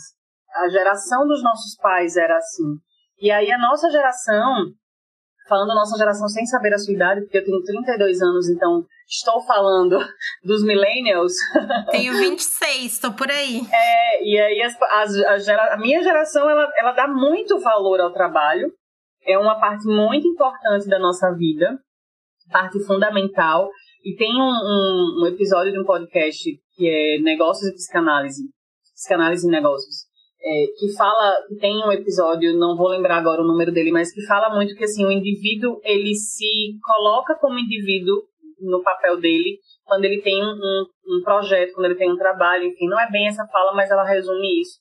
[0.56, 2.76] A geração dos nossos pais era assim.
[3.20, 4.72] E aí a nossa geração
[5.48, 9.42] falando nossa geração sem saber a sua idade, porque eu tenho 32 anos, então estou
[9.42, 9.98] falando
[10.44, 11.34] dos millennials.
[11.90, 13.62] Tenho 26, estou por aí.
[13.72, 18.02] É, e aí as, as, a, gera, a, minha geração, ela, ela dá muito valor
[18.02, 18.72] ao trabalho,
[19.28, 21.78] é uma parte muito importante da nossa vida,
[22.50, 23.70] parte fundamental,
[24.04, 28.44] e tem um, um, um episódio de um podcast que é Negócios e Psicanálise,
[28.96, 30.08] Psicanálise e Negócios,
[30.42, 34.26] é, que fala, tem um episódio, não vou lembrar agora o número dele, mas que
[34.26, 38.24] fala muito que assim, o indivíduo, ele se coloca como indivíduo
[38.62, 42.88] no papel dele quando ele tem um, um, projeto, quando ele tem um trabalho, enfim,
[42.88, 44.80] não é bem essa fala, mas ela resume isso.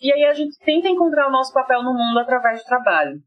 [0.00, 3.18] E aí a gente tenta encontrar o nosso papel no mundo através do trabalho.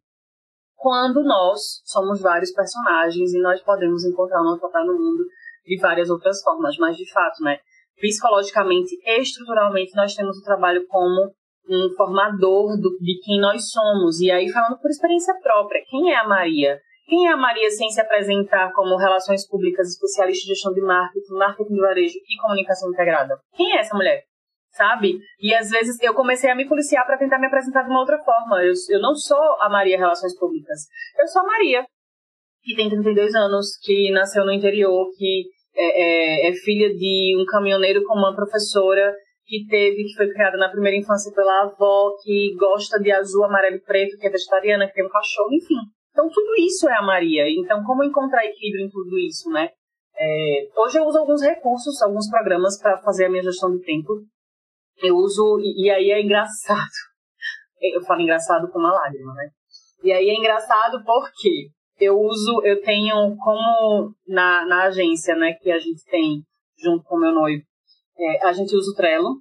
[0.82, 5.24] Quando nós somos vários personagens e nós podemos encontrar o nosso papel no mundo
[5.64, 7.60] de várias outras formas, mas de fato, né,
[8.00, 11.32] psicologicamente, estruturalmente, nós temos o trabalho como
[11.70, 14.20] um formador do, de quem nós somos.
[14.22, 16.80] E aí, falando por experiência própria, quem é a Maria?
[17.06, 21.34] Quem é a Maria sem se apresentar como Relações Públicas, especialista em gestão de marketing,
[21.34, 23.38] marketing de varejo e comunicação integrada?
[23.56, 24.24] Quem é essa mulher?
[24.72, 25.20] Sabe?
[25.40, 28.18] E às vezes eu comecei a me policiar para tentar me apresentar de uma outra
[28.20, 28.64] forma.
[28.64, 30.88] Eu, eu não sou a Maria Relações Públicas.
[31.20, 31.86] Eu sou a Maria,
[32.64, 37.46] que tem 32 anos, que nasceu no interior, que é, é, é filha de um
[37.46, 39.14] caminhoneiro com uma professora
[39.46, 43.76] que teve, que foi criada na primeira infância pela avó, que gosta de azul, amarelo
[43.76, 45.76] e preto, que é vegetariana, que tem um cachorro, enfim.
[46.12, 47.50] Então tudo isso é a Maria.
[47.50, 49.70] Então como encontrar equilíbrio em tudo isso, né?
[50.18, 54.14] É, hoje eu uso alguns recursos, alguns programas para fazer a minha gestão de tempo.
[55.04, 56.90] Eu uso, e, e aí é engraçado.
[57.82, 59.50] Eu falo engraçado com uma lágrima, né?
[60.04, 65.72] E aí é engraçado porque eu uso, eu tenho como na, na agência, né, que
[65.72, 66.42] a gente tem
[66.84, 67.64] junto com meu noivo,
[68.18, 69.38] é, a gente usa o Trello.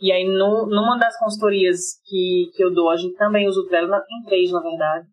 [0.00, 3.66] E aí, no, numa das consultorias que, que eu dou, a gente também usa o
[3.66, 5.06] Trello, em três, na verdade.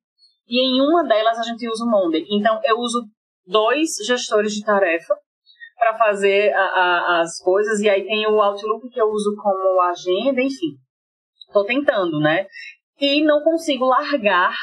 [0.48, 2.26] E em uma delas, a gente usa o Monday.
[2.32, 3.06] Então, eu uso
[3.46, 5.16] dois gestores de tarefa
[5.80, 7.80] para fazer a, a, as coisas.
[7.80, 10.76] E aí, tem o Outlook que eu uso como agenda, enfim.
[11.48, 12.46] Estou tentando, né?
[13.00, 14.54] E não consigo largar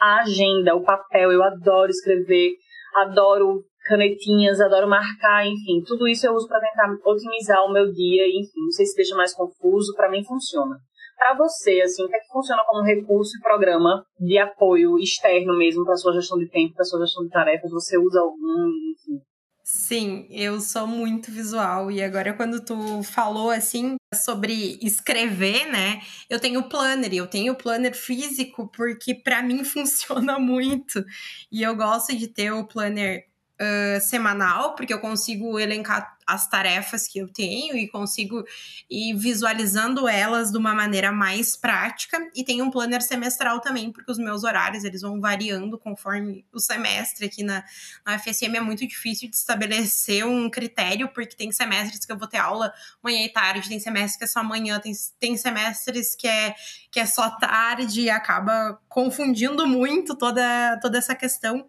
[0.00, 1.30] a agenda, o papel.
[1.30, 2.54] Eu adoro escrever,
[2.96, 8.28] adoro canetinhas, adoro marcar, enfim, tudo isso eu uso para tentar otimizar o meu dia,
[8.28, 10.76] enfim, não sei se deixa mais confuso, para mim funciona.
[11.16, 15.56] Para você, assim, o que é que funciona como recurso e programa de apoio externo
[15.56, 17.70] mesmo para sua gestão de tempo, para sua gestão de tarefas?
[17.70, 19.20] Você usa algum, enfim?
[19.64, 26.02] Sim, eu sou muito visual e agora quando tu falou assim sobre escrever, né?
[26.28, 31.04] Eu tenho planner, eu tenho planner físico porque para mim funciona muito.
[31.50, 33.28] E eu gosto de ter o planner
[33.60, 38.42] uh, semanal, porque eu consigo elencar as tarefas que eu tenho e consigo
[38.88, 42.18] ir visualizando elas de uma maneira mais prática.
[42.34, 46.58] E tem um planner semestral também, porque os meus horários eles vão variando conforme o
[46.58, 47.26] semestre.
[47.26, 47.62] Aqui na,
[48.04, 52.26] na FSM é muito difícil de estabelecer um critério, porque tem semestres que eu vou
[52.26, 56.26] ter aula manhã e tarde, tem semestres que é só manhã, tem, tem semestres que
[56.26, 56.54] é,
[56.90, 61.68] que é só tarde e acaba confundindo muito toda, toda essa questão.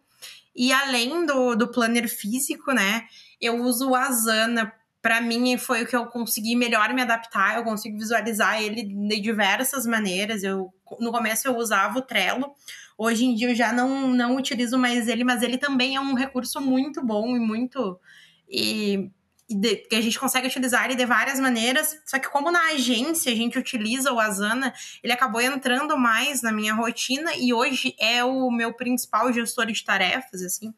[0.55, 3.07] E além do, do planner físico, né,
[3.45, 4.73] eu uso o Asana.
[5.01, 7.57] Para mim, foi o que eu consegui melhor me adaptar.
[7.57, 10.43] Eu consigo visualizar ele de diversas maneiras.
[10.43, 12.53] Eu, no começo, eu usava o Trello.
[12.97, 16.13] Hoje em dia, eu já não, não utilizo mais ele, mas ele também é um
[16.13, 17.99] recurso muito bom e muito.
[18.47, 19.11] E
[19.53, 23.31] de, que a gente consegue utilizar ele de várias maneiras, só que como na agência
[23.31, 28.23] a gente utiliza o Asana, ele acabou entrando mais na minha rotina e hoje é
[28.23, 30.73] o meu principal gestor de tarefas, assim,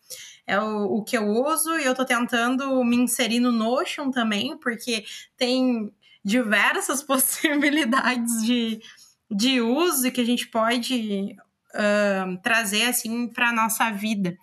[0.45, 4.57] é o, o que eu uso e eu tô tentando me inserir no Notion também,
[4.57, 5.05] porque
[5.37, 5.91] tem
[6.23, 8.81] diversas possibilidades de,
[9.29, 11.35] de uso que a gente pode
[11.73, 14.37] uh, trazer, assim, para nossa vida.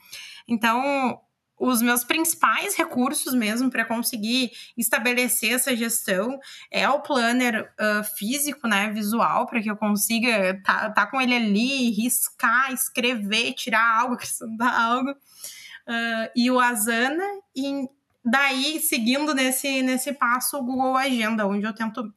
[0.47, 1.21] Então,
[1.63, 8.67] os meus principais recursos mesmo para conseguir estabelecer essa gestão é o planner uh, físico,
[8.67, 14.15] né, visual, para que eu consiga tá, tá com ele ali, riscar, escrever, tirar algo,
[14.15, 17.89] acrescentar algo, uh, e o Asana, e
[18.25, 22.13] daí, seguindo nesse, nesse passo, o Google Agenda, onde eu tento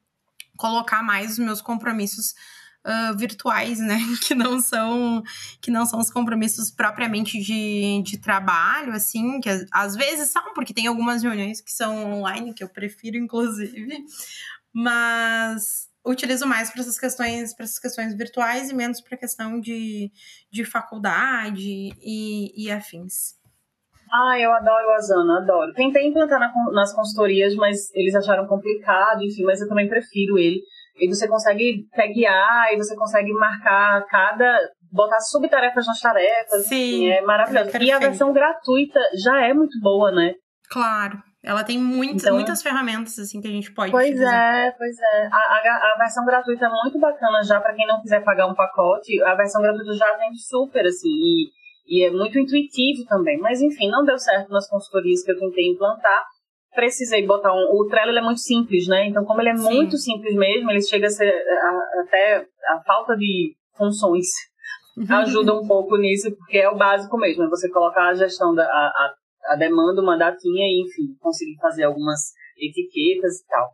[0.58, 2.34] colocar mais os meus compromissos
[2.86, 3.98] uh, virtuais, né?
[4.26, 5.24] Que não são
[5.62, 10.74] que não são os compromissos propriamente de, de trabalho, assim, que às vezes são, porque
[10.74, 14.04] tem algumas reuniões que são online, que eu prefiro, inclusive,
[14.74, 20.12] mas utilizo mais para essas questões para essas questões virtuais e menos para questão de,
[20.52, 23.36] de faculdade e, e afins.
[24.12, 25.74] Ah, eu adoro o Asana, adoro.
[25.74, 30.62] Tentei implantar na, nas consultorias, mas eles acharam complicado, enfim, mas eu também prefiro ele.
[30.98, 34.60] E você consegue taguear e você consegue marcar cada
[34.92, 36.68] botar subtarefas nas tarefas.
[36.68, 37.10] Sim.
[37.10, 37.78] Assim, é maravilhoso.
[37.78, 40.34] É e a versão gratuita já é muito boa, né?
[40.70, 41.18] Claro.
[41.44, 44.34] Ela tem muitas, então, muitas ferramentas assim que a gente pode pois utilizar.
[44.34, 45.28] é, pois é.
[45.32, 48.56] A, a, a versão gratuita é muito bacana já para quem não quiser pagar um
[48.56, 49.22] pacote.
[49.22, 51.52] A versão gratuita já tem super assim e,
[51.88, 53.38] e é muito intuitivo também.
[53.38, 56.24] Mas enfim, não deu certo nas consultorias que eu tentei implantar.
[56.76, 57.72] Precisei botar um.
[57.74, 59.08] O Trello é muito simples, né?
[59.08, 59.64] Então, como ele é Sim.
[59.64, 64.28] muito simples mesmo, ele chega a ser a, até a falta de funções
[65.10, 68.64] ajuda um pouco nisso, porque é o básico mesmo, é você colocar a gestão da
[68.64, 69.14] a,
[69.48, 73.70] a demanda, uma datinha e, enfim, conseguir fazer algumas etiquetas e tal.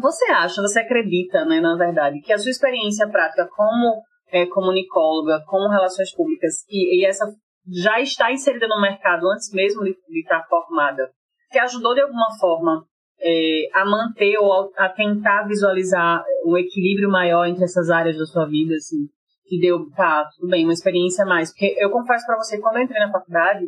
[0.00, 5.44] Você acha, você acredita, né, na verdade, que a sua experiência prática como é, comunicóloga,
[5.46, 7.24] como relações públicas, e, e, essa
[7.72, 11.10] já está inserida no mercado antes mesmo de, de estar formada,
[11.54, 12.84] que ajudou de alguma forma
[13.20, 18.44] é, a manter ou a tentar visualizar um equilíbrio maior entre essas áreas da sua
[18.44, 19.06] vida, assim,
[19.46, 21.50] que deu, tá, tudo bem, uma experiência a mais.
[21.50, 23.66] Porque eu confesso para você, quando eu entrei na faculdade,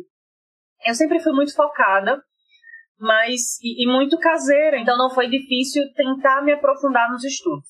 [0.85, 2.21] eu sempre fui muito focada,
[2.99, 7.69] mas e, e, muito caseira, então não foi difícil tentar me aprofundar nos estudos.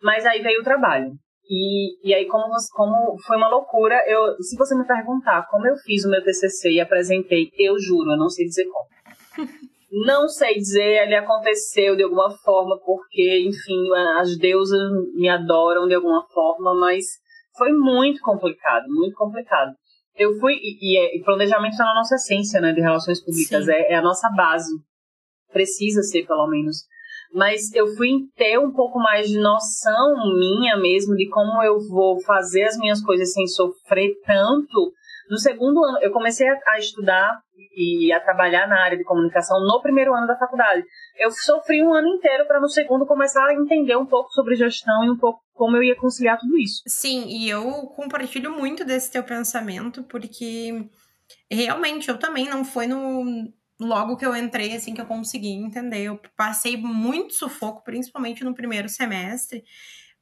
[0.00, 1.10] Mas aí veio o trabalho.
[1.50, 5.74] E, e aí, como, como foi uma loucura, eu, se você me perguntar como eu
[5.78, 8.86] fiz o meu TCC e apresentei, eu juro, eu não sei dizer como.
[10.06, 14.80] Não sei dizer, ele aconteceu de alguma forma, porque, enfim, as deusas
[15.14, 17.04] me adoram de alguma forma, mas
[17.56, 19.72] foi muito complicado, muito complicado
[20.20, 23.92] eu fui, e, e, e planejamento está na nossa essência, né, de relações públicas, é,
[23.92, 24.70] é, a nossa base,
[25.50, 26.84] precisa ser pelo menos.
[27.32, 32.20] Mas eu fui ter um pouco mais de noção minha mesmo de como eu vou
[32.22, 34.92] fazer as minhas coisas sem sofrer tanto.
[35.30, 37.40] No segundo ano, eu comecei a, a estudar
[37.72, 40.84] e a trabalhar na área de comunicação no primeiro ano da faculdade.
[41.16, 45.04] Eu sofri um ano inteiro para no segundo começar a entender um pouco sobre gestão
[45.04, 46.82] e um pouco como eu ia conciliar tudo isso.
[46.86, 50.88] Sim, e eu compartilho muito desse teu pensamento, porque
[51.50, 56.02] realmente eu também não foi no logo que eu entrei assim que eu consegui entender.
[56.02, 59.64] Eu passei muito sufoco, principalmente no primeiro semestre,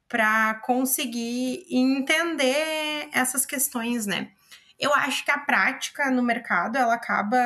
[0.08, 4.30] para conseguir entender essas questões, né?
[4.78, 7.38] Eu acho que a prática no mercado, ela acaba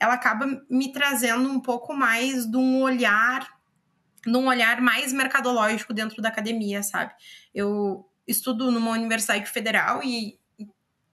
[0.00, 3.58] ela acaba me trazendo um pouco mais de um olhar
[4.26, 7.12] num olhar mais mercadológico dentro da academia, sabe?
[7.54, 10.38] Eu estudo numa universidade federal e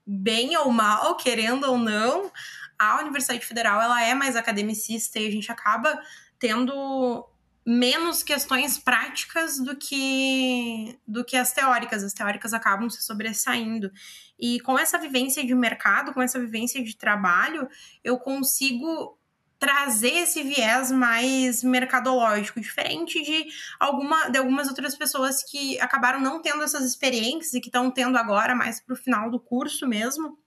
[0.06, 2.30] bem ou mal, querendo ou não,
[2.78, 6.00] a Universidade Federal ela é mais academicista e a gente acaba
[6.38, 7.26] tendo
[7.66, 12.04] menos questões práticas do que do que as teóricas.
[12.04, 13.90] As teóricas acabam se sobressaindo.
[14.38, 17.68] E com essa vivência de mercado, com essa vivência de trabalho,
[18.04, 19.18] eu consigo
[19.58, 23.46] trazer esse viés mais mercadológico, diferente de,
[23.80, 28.18] alguma, de algumas outras pessoas que acabaram não tendo essas experiências e que estão tendo
[28.18, 30.38] agora, mais para o final do curso mesmo,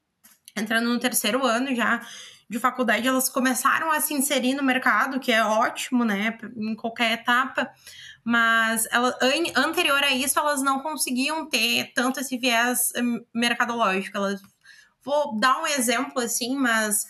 [0.55, 2.01] entrando no terceiro ano já
[2.49, 7.11] de faculdade, elas começaram a se inserir no mercado, que é ótimo, né, em qualquer
[7.11, 7.71] etapa,
[8.23, 14.17] mas ela, an, anterior a isso elas não conseguiam ter tanto esse viés hum, mercadológico.
[14.17, 14.41] Elas,
[15.03, 17.05] vou dar um exemplo assim, mas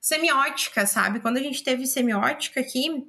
[0.00, 1.20] semiótica, sabe?
[1.20, 3.06] Quando a gente teve semiótica aqui,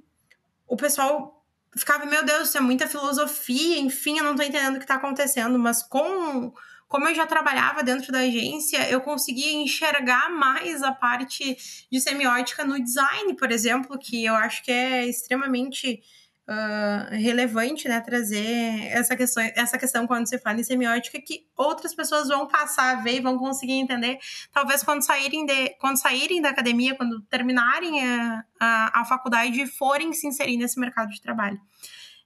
[0.68, 1.44] o pessoal
[1.76, 4.96] ficava, meu Deus, isso é muita filosofia, enfim, eu não tô entendendo o que tá
[4.96, 6.54] acontecendo, mas com
[6.88, 11.58] como eu já trabalhava dentro da agência, eu conseguia enxergar mais a parte
[11.92, 16.02] de semiótica no design, por exemplo, que eu acho que é extremamente
[16.48, 21.94] uh, relevante, né, trazer essa questão, essa questão quando se fala em semiótica que outras
[21.94, 24.20] pessoas vão passar a ver e vão conseguir entender,
[24.52, 29.68] talvez quando saírem, de, quando saírem da academia, quando terminarem a, a, a faculdade e
[29.68, 31.60] forem se inserir nesse mercado de trabalho.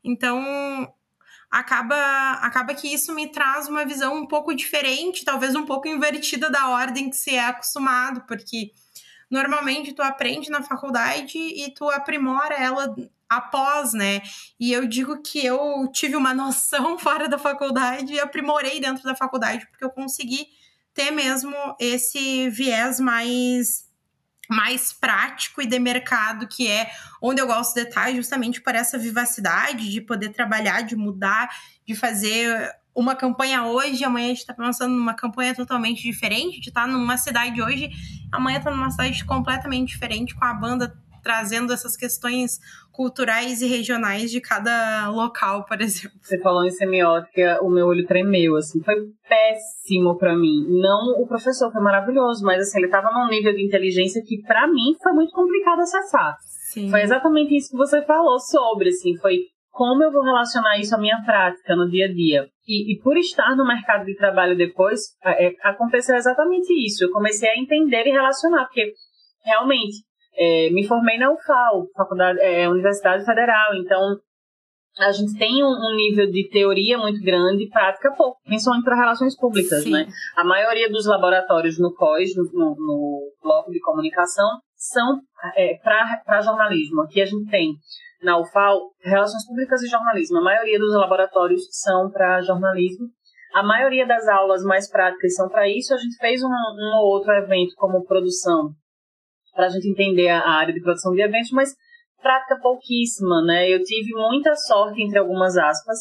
[0.03, 0.41] Então,
[1.49, 6.49] acaba acaba que isso me traz uma visão um pouco diferente, talvez um pouco invertida
[6.49, 8.71] da ordem que se é acostumado, porque
[9.29, 12.95] normalmente tu aprende na faculdade e tu aprimora ela
[13.27, 14.21] após, né?
[14.59, 19.15] E eu digo que eu tive uma noção fora da faculdade e aprimorei dentro da
[19.15, 20.47] faculdade, porque eu consegui
[20.93, 23.88] ter mesmo esse viés mais
[24.49, 26.89] mais prático e de mercado, que é
[27.21, 31.49] onde eu gosto de estar, justamente por essa vivacidade de poder trabalhar, de mudar,
[31.87, 36.69] de fazer uma campanha hoje, amanhã a gente está pensando numa campanha totalmente diferente, de
[36.69, 37.91] estar numa cidade hoje,
[38.31, 42.59] amanhã está numa cidade completamente diferente, com a banda trazendo essas questões
[42.91, 46.17] culturais e regionais de cada local, por exemplo.
[46.21, 48.95] Você falou em semiótica, o meu olho tremeu, assim, foi
[49.27, 50.65] péssimo para mim.
[50.67, 54.67] Não o professor foi maravilhoso, mas assim, ele tava num nível de inteligência que para
[54.67, 56.35] mim foi muito complicado acessar.
[56.73, 56.89] Sim.
[56.89, 60.97] Foi exatamente isso que você falou sobre, assim, foi como eu vou relacionar isso à
[60.97, 62.49] minha prática no dia a dia.
[62.67, 67.05] E, e por estar no mercado de trabalho depois, é, aconteceu exatamente isso.
[67.05, 68.91] Eu comecei a entender e relacionar, porque
[69.45, 70.03] realmente
[70.35, 74.17] é, me formei na UFAL, faculdade, é, Universidade Federal, então
[74.97, 78.99] a gente tem um, um, nível de teoria muito grande e prática pouco, principalmente para
[78.99, 79.91] relações públicas, Sim.
[79.91, 80.07] né?
[80.35, 85.19] A maioria dos laboratórios no COIS, no, no, no bloco de comunicação, são
[85.55, 87.01] é, para jornalismo.
[87.01, 87.75] Aqui a gente tem
[88.21, 90.39] na UFAL relações públicas e jornalismo.
[90.39, 93.07] A maioria dos laboratórios são para jornalismo.
[93.53, 95.93] A maioria das aulas mais práticas são para isso.
[95.93, 98.71] A gente fez um, um ou outro evento como produção
[99.59, 101.75] para a gente entender a área de produção de eventos, mas
[102.21, 103.69] prática pouquíssima, né?
[103.69, 105.97] Eu tive muita sorte, entre algumas aspas,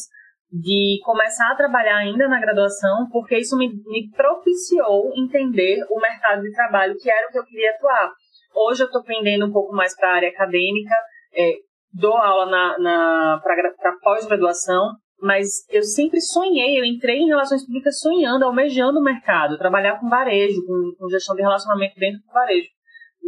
[0.49, 6.41] de começar a trabalhar ainda na graduação, porque isso me, me propiciou entender o mercado
[6.41, 8.13] de trabalho, que era o que eu queria atuar.
[8.55, 10.95] Hoje eu estou pendendo um pouco mais para a área acadêmica,
[11.35, 11.55] é,
[11.93, 17.99] dou aula na, na para pós-graduação, mas eu sempre sonhei, eu entrei em relações públicas
[17.99, 22.78] sonhando, almejando o mercado, trabalhar com varejo, com, com gestão de relacionamento dentro do varejo.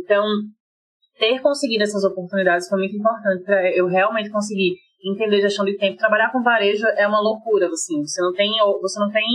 [0.04, 0.24] Então,
[1.18, 5.98] ter conseguido essas oportunidades foi muito importante para eu realmente conseguir entender gestão de tempo.
[5.98, 8.02] Trabalhar com varejo é uma loucura, assim.
[8.02, 9.26] Você não tem, você não tem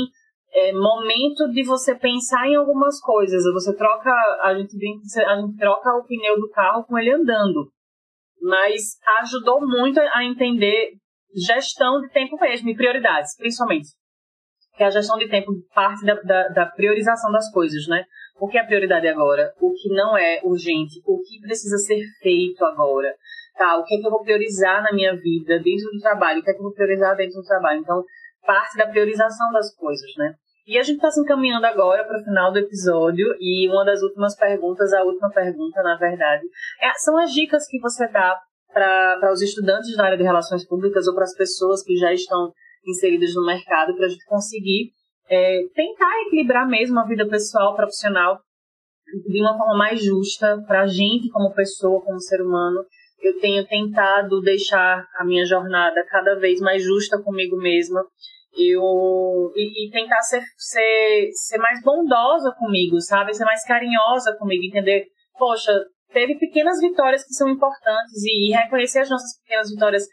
[0.52, 3.44] é, momento de você pensar em algumas coisas.
[3.52, 4.10] Você troca,
[4.42, 4.76] a gente,
[5.20, 7.70] a gente troca o pneu do carro com ele andando.
[8.40, 10.92] Mas ajudou muito a entender
[11.46, 13.88] gestão de tempo mesmo e prioridades, principalmente.
[14.77, 18.05] Que a gestão de tempo parte da, da, da priorização das coisas, né?
[18.39, 19.53] O que é prioridade agora?
[19.61, 21.01] O que não é urgente?
[21.07, 23.14] O que precisa ser feito agora?
[23.57, 26.41] Tá, o que é que eu vou priorizar na minha vida dentro do trabalho?
[26.41, 27.81] O que é que eu vou priorizar dentro do trabalho?
[27.81, 28.05] Então,
[28.45, 30.35] parte da priorização das coisas, né?
[30.66, 34.03] E a gente está se encaminhando agora para o final do episódio e uma das
[34.03, 36.45] últimas perguntas, a última pergunta, na verdade,
[36.83, 38.37] é, são as dicas que você dá
[38.72, 42.53] para os estudantes da área de relações públicas ou para as pessoas que já estão
[42.87, 44.93] inseridas no mercado para a gente conseguir
[45.28, 48.39] é, tentar equilibrar mesmo a vida pessoal, profissional,
[49.28, 52.84] de uma forma mais justa para a gente como pessoa, como ser humano.
[53.20, 58.05] Eu tenho tentado deixar a minha jornada cada vez mais justa comigo mesma.
[58.59, 63.34] Eu, e, e tentar ser, ser, ser mais bondosa comigo, sabe?
[63.34, 65.07] Ser mais carinhosa comigo, entender?
[65.39, 65.72] Poxa,
[66.12, 70.05] teve pequenas vitórias que são importantes e, e reconhecer as nossas pequenas vitórias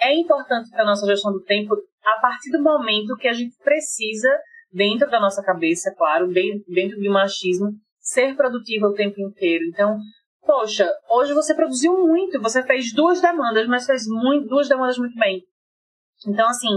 [0.00, 1.74] é importante para a nossa gestão do tempo
[2.04, 4.28] a partir do momento que a gente precisa
[4.72, 7.70] dentro da nossa cabeça, claro, dentro de machismo,
[8.00, 9.64] ser produtiva o tempo inteiro.
[9.68, 9.96] Então,
[10.44, 15.16] poxa, hoje você produziu muito, você fez duas demandas, mas fez muito, duas demandas muito
[15.18, 15.42] bem.
[16.26, 16.68] Então, assim,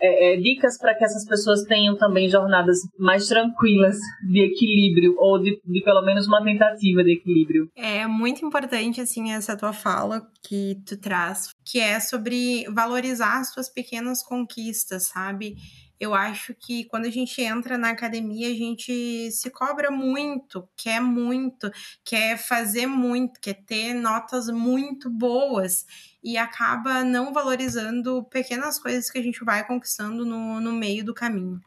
[0.00, 3.96] é, é, dicas para que essas pessoas tenham também jornadas mais tranquilas
[4.28, 7.68] de equilíbrio, ou de, de, pelo menos uma tentativa de equilíbrio.
[7.76, 13.52] É muito importante, assim, essa tua fala que tu traz, que é sobre valorizar as
[13.52, 15.56] tuas pequenas conquistas, sabe?
[15.98, 21.00] Eu acho que quando a gente entra na academia, a gente se cobra muito, quer
[21.00, 21.70] muito,
[22.04, 25.86] quer fazer muito, quer ter notas muito boas
[26.22, 31.14] e acaba não valorizando pequenas coisas que a gente vai conquistando no, no meio do
[31.14, 31.60] caminho.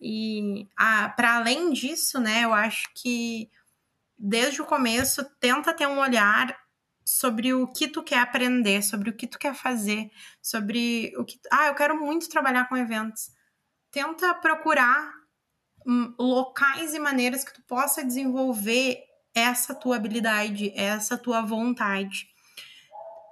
[0.00, 0.68] E
[1.16, 3.48] para além disso, né, eu acho que
[4.18, 6.54] desde o começo tenta ter um olhar
[7.04, 10.10] sobre o que tu quer aprender, sobre o que tu quer fazer,
[10.40, 13.33] sobre o que, ah, eu quero muito trabalhar com eventos
[13.94, 15.08] tenta procurar
[15.86, 18.98] hum, locais e maneiras que tu possa desenvolver
[19.32, 22.26] essa tua habilidade, essa tua vontade.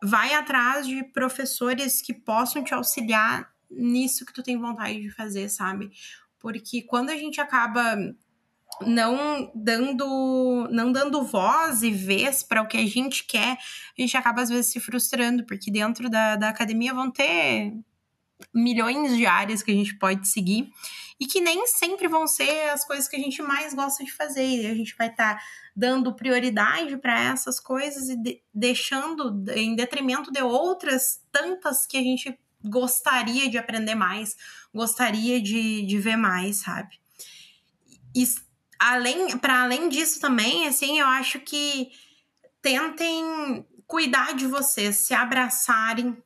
[0.04, 5.48] Vai atrás de professores que possam te auxiliar nisso que tu tem vontade de fazer,
[5.48, 5.90] sabe?
[6.38, 7.96] Porque quando a gente acaba
[8.86, 13.58] não dando não dando voz e vez para o que a gente quer,
[13.98, 17.72] a gente acaba às vezes se frustrando, porque dentro da, da academia vão ter
[18.53, 20.70] milhões de áreas que a gente pode seguir
[21.20, 24.62] e que nem sempre vão ser as coisas que a gente mais gosta de fazer.
[24.62, 25.43] E a gente vai estar tá
[25.74, 32.03] dando prioridade para essas coisas e de, deixando em detrimento de outras tantas que a
[32.03, 34.36] gente gostaria de aprender mais,
[34.74, 37.01] gostaria de, de ver mais, sabe?
[38.14, 38.24] E
[38.78, 41.90] além, para além disso também, assim, eu acho que
[42.61, 46.16] tentem cuidar de vocês, se abraçarem,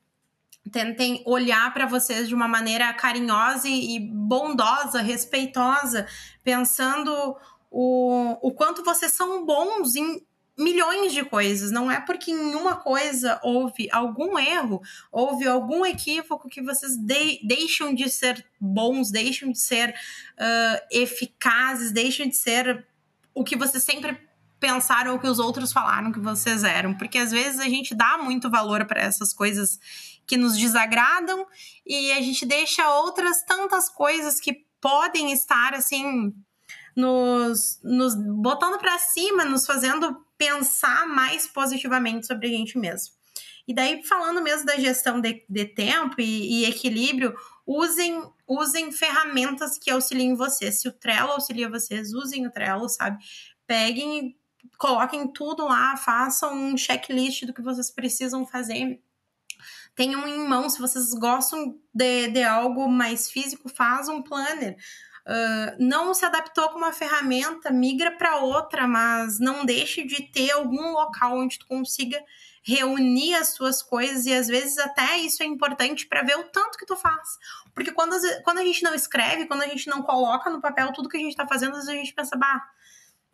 [0.70, 6.06] tentem olhar para vocês de uma maneira carinhosa e bondosa, respeitosa,
[6.42, 7.36] pensando
[7.70, 10.24] o, o quanto vocês são bons em
[10.58, 11.70] milhões de coisas.
[11.70, 14.80] Não é porque em uma coisa houve algum erro,
[15.12, 21.92] houve algum equívoco que vocês de, deixam de ser bons, deixam de ser uh, eficazes,
[21.92, 22.86] deixam de ser
[23.34, 24.18] o que vocês sempre
[24.58, 28.16] pensaram o que os outros falaram que vocês eram, porque às vezes a gente dá
[28.16, 29.78] muito valor para essas coisas
[30.26, 31.46] que nos desagradam
[31.86, 36.34] e a gente deixa outras tantas coisas que podem estar assim
[36.96, 43.14] nos, nos botando para cima, nos fazendo pensar mais positivamente sobre a gente mesmo.
[43.68, 47.34] E daí, falando mesmo da gestão de, de tempo e, e, equilíbrio,
[47.66, 50.80] usem, usem ferramentas que auxiliem vocês.
[50.80, 53.18] Se o Trello auxilia vocês, usem o Trello, sabe?
[53.66, 54.36] Peguem,
[54.78, 59.02] coloquem tudo lá, façam um checklist do que vocês precisam fazer.
[59.96, 64.76] Tenham em mão, se vocês gostam de, de algo mais físico, faz um planner.
[65.26, 70.52] Uh, não se adaptou com uma ferramenta, migra para outra, mas não deixe de ter
[70.52, 72.22] algum local onde tu consiga
[72.62, 76.76] reunir as suas coisas e às vezes até isso é importante para ver o tanto
[76.76, 77.38] que tu faz.
[77.74, 81.08] Porque quando, quando a gente não escreve, quando a gente não coloca no papel tudo
[81.08, 82.62] que a gente está fazendo, às vezes a gente pensa, bah,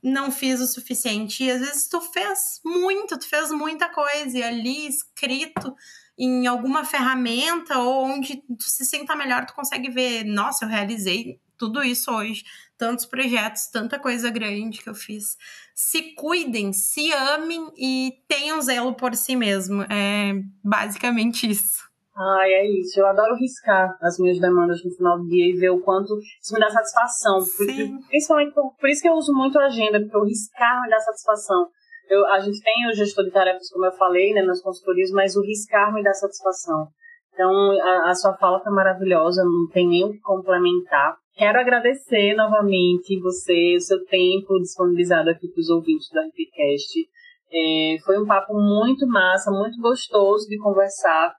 [0.02, 1.44] não fiz o suficiente.
[1.44, 5.74] E às vezes tu fez muito, tu fez muita coisa e ali escrito
[6.18, 11.40] em alguma ferramenta ou onde tu se senta melhor, tu consegue ver, nossa, eu realizei
[11.58, 12.44] tudo isso hoje,
[12.76, 15.36] tantos projetos, tanta coisa grande que eu fiz.
[15.74, 19.82] Se cuidem, se amem e tenham zelo por si mesmo.
[19.82, 20.32] É
[20.62, 21.92] basicamente isso.
[22.14, 22.98] Ai, é isso.
[22.98, 26.52] Eu adoro riscar as minhas demandas no final do dia e ver o quanto isso
[26.52, 27.40] me dá satisfação.
[27.40, 27.98] Sim.
[28.08, 30.98] Principalmente por, por isso que eu uso muito a agenda, porque o riscar me dá
[30.98, 31.68] satisfação.
[32.12, 35.34] Eu, a gente tem o gestor de tarefas, como eu falei, né, nas consultorias, mas
[35.34, 36.88] o riscar me dá satisfação.
[37.32, 37.50] Então,
[37.80, 41.16] a, a sua fala foi maravilhosa, não tem nem o que complementar.
[41.34, 47.08] Quero agradecer novamente você, o seu tempo disponibilizado aqui para os ouvintes do RPCast.
[47.50, 51.34] É, foi um papo muito massa, muito gostoso de conversar.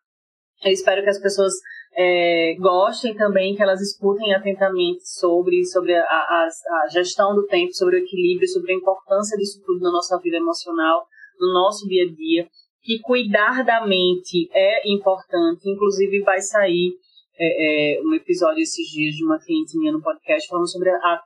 [0.63, 1.53] Eu espero que as pessoas
[1.95, 7.73] é, gostem também, que elas escutem atentamente sobre, sobre a, a, a, gestão do tempo,
[7.73, 11.05] sobre o equilíbrio, sobre a importância disso tudo na nossa vida emocional,
[11.39, 12.47] no nosso dia a dia.
[12.81, 16.95] Que cuidar da mente é importante, inclusive vai sair
[17.39, 21.21] é, é, um episódio esses dias de uma cliente minha no podcast falando sobre a,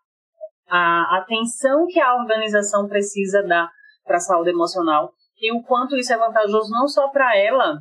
[0.70, 3.70] a atenção que a organização precisa dar
[4.06, 7.78] para a saúde emocional e o quanto isso é vantajoso não só para ela,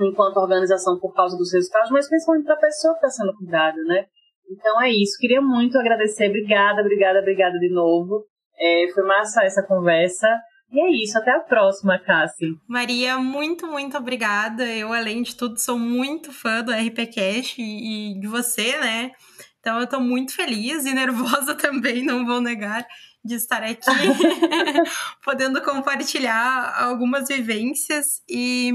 [0.00, 3.80] enquanto organização por causa dos resultados, mas principalmente para a pessoa que está sendo cuidada,
[3.84, 4.06] né?
[4.50, 5.18] Então é isso.
[5.18, 6.28] Queria muito agradecer.
[6.28, 8.24] Obrigada, obrigada, obrigada de novo.
[8.58, 10.28] É, foi massa essa conversa.
[10.72, 12.46] E é isso, até a próxima, Cassi.
[12.68, 14.64] Maria, muito, muito obrigada.
[14.66, 19.12] Eu, além de tudo, sou muito fã do RPCast e de você, né?
[19.60, 22.84] Então eu tô muito feliz e nervosa também, não vou negar,
[23.24, 23.80] de estar aqui,
[25.24, 28.70] podendo compartilhar algumas vivências e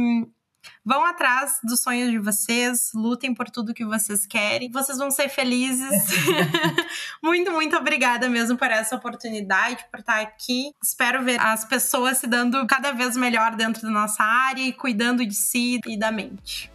[0.83, 4.71] Vão atrás dos sonhos de vocês, lutem por tudo que vocês querem.
[4.71, 5.89] Vocês vão ser felizes.
[7.23, 10.71] muito, muito obrigada mesmo por essa oportunidade, por estar aqui.
[10.81, 15.25] Espero ver as pessoas se dando cada vez melhor dentro da nossa área e cuidando
[15.25, 16.71] de si e da mente.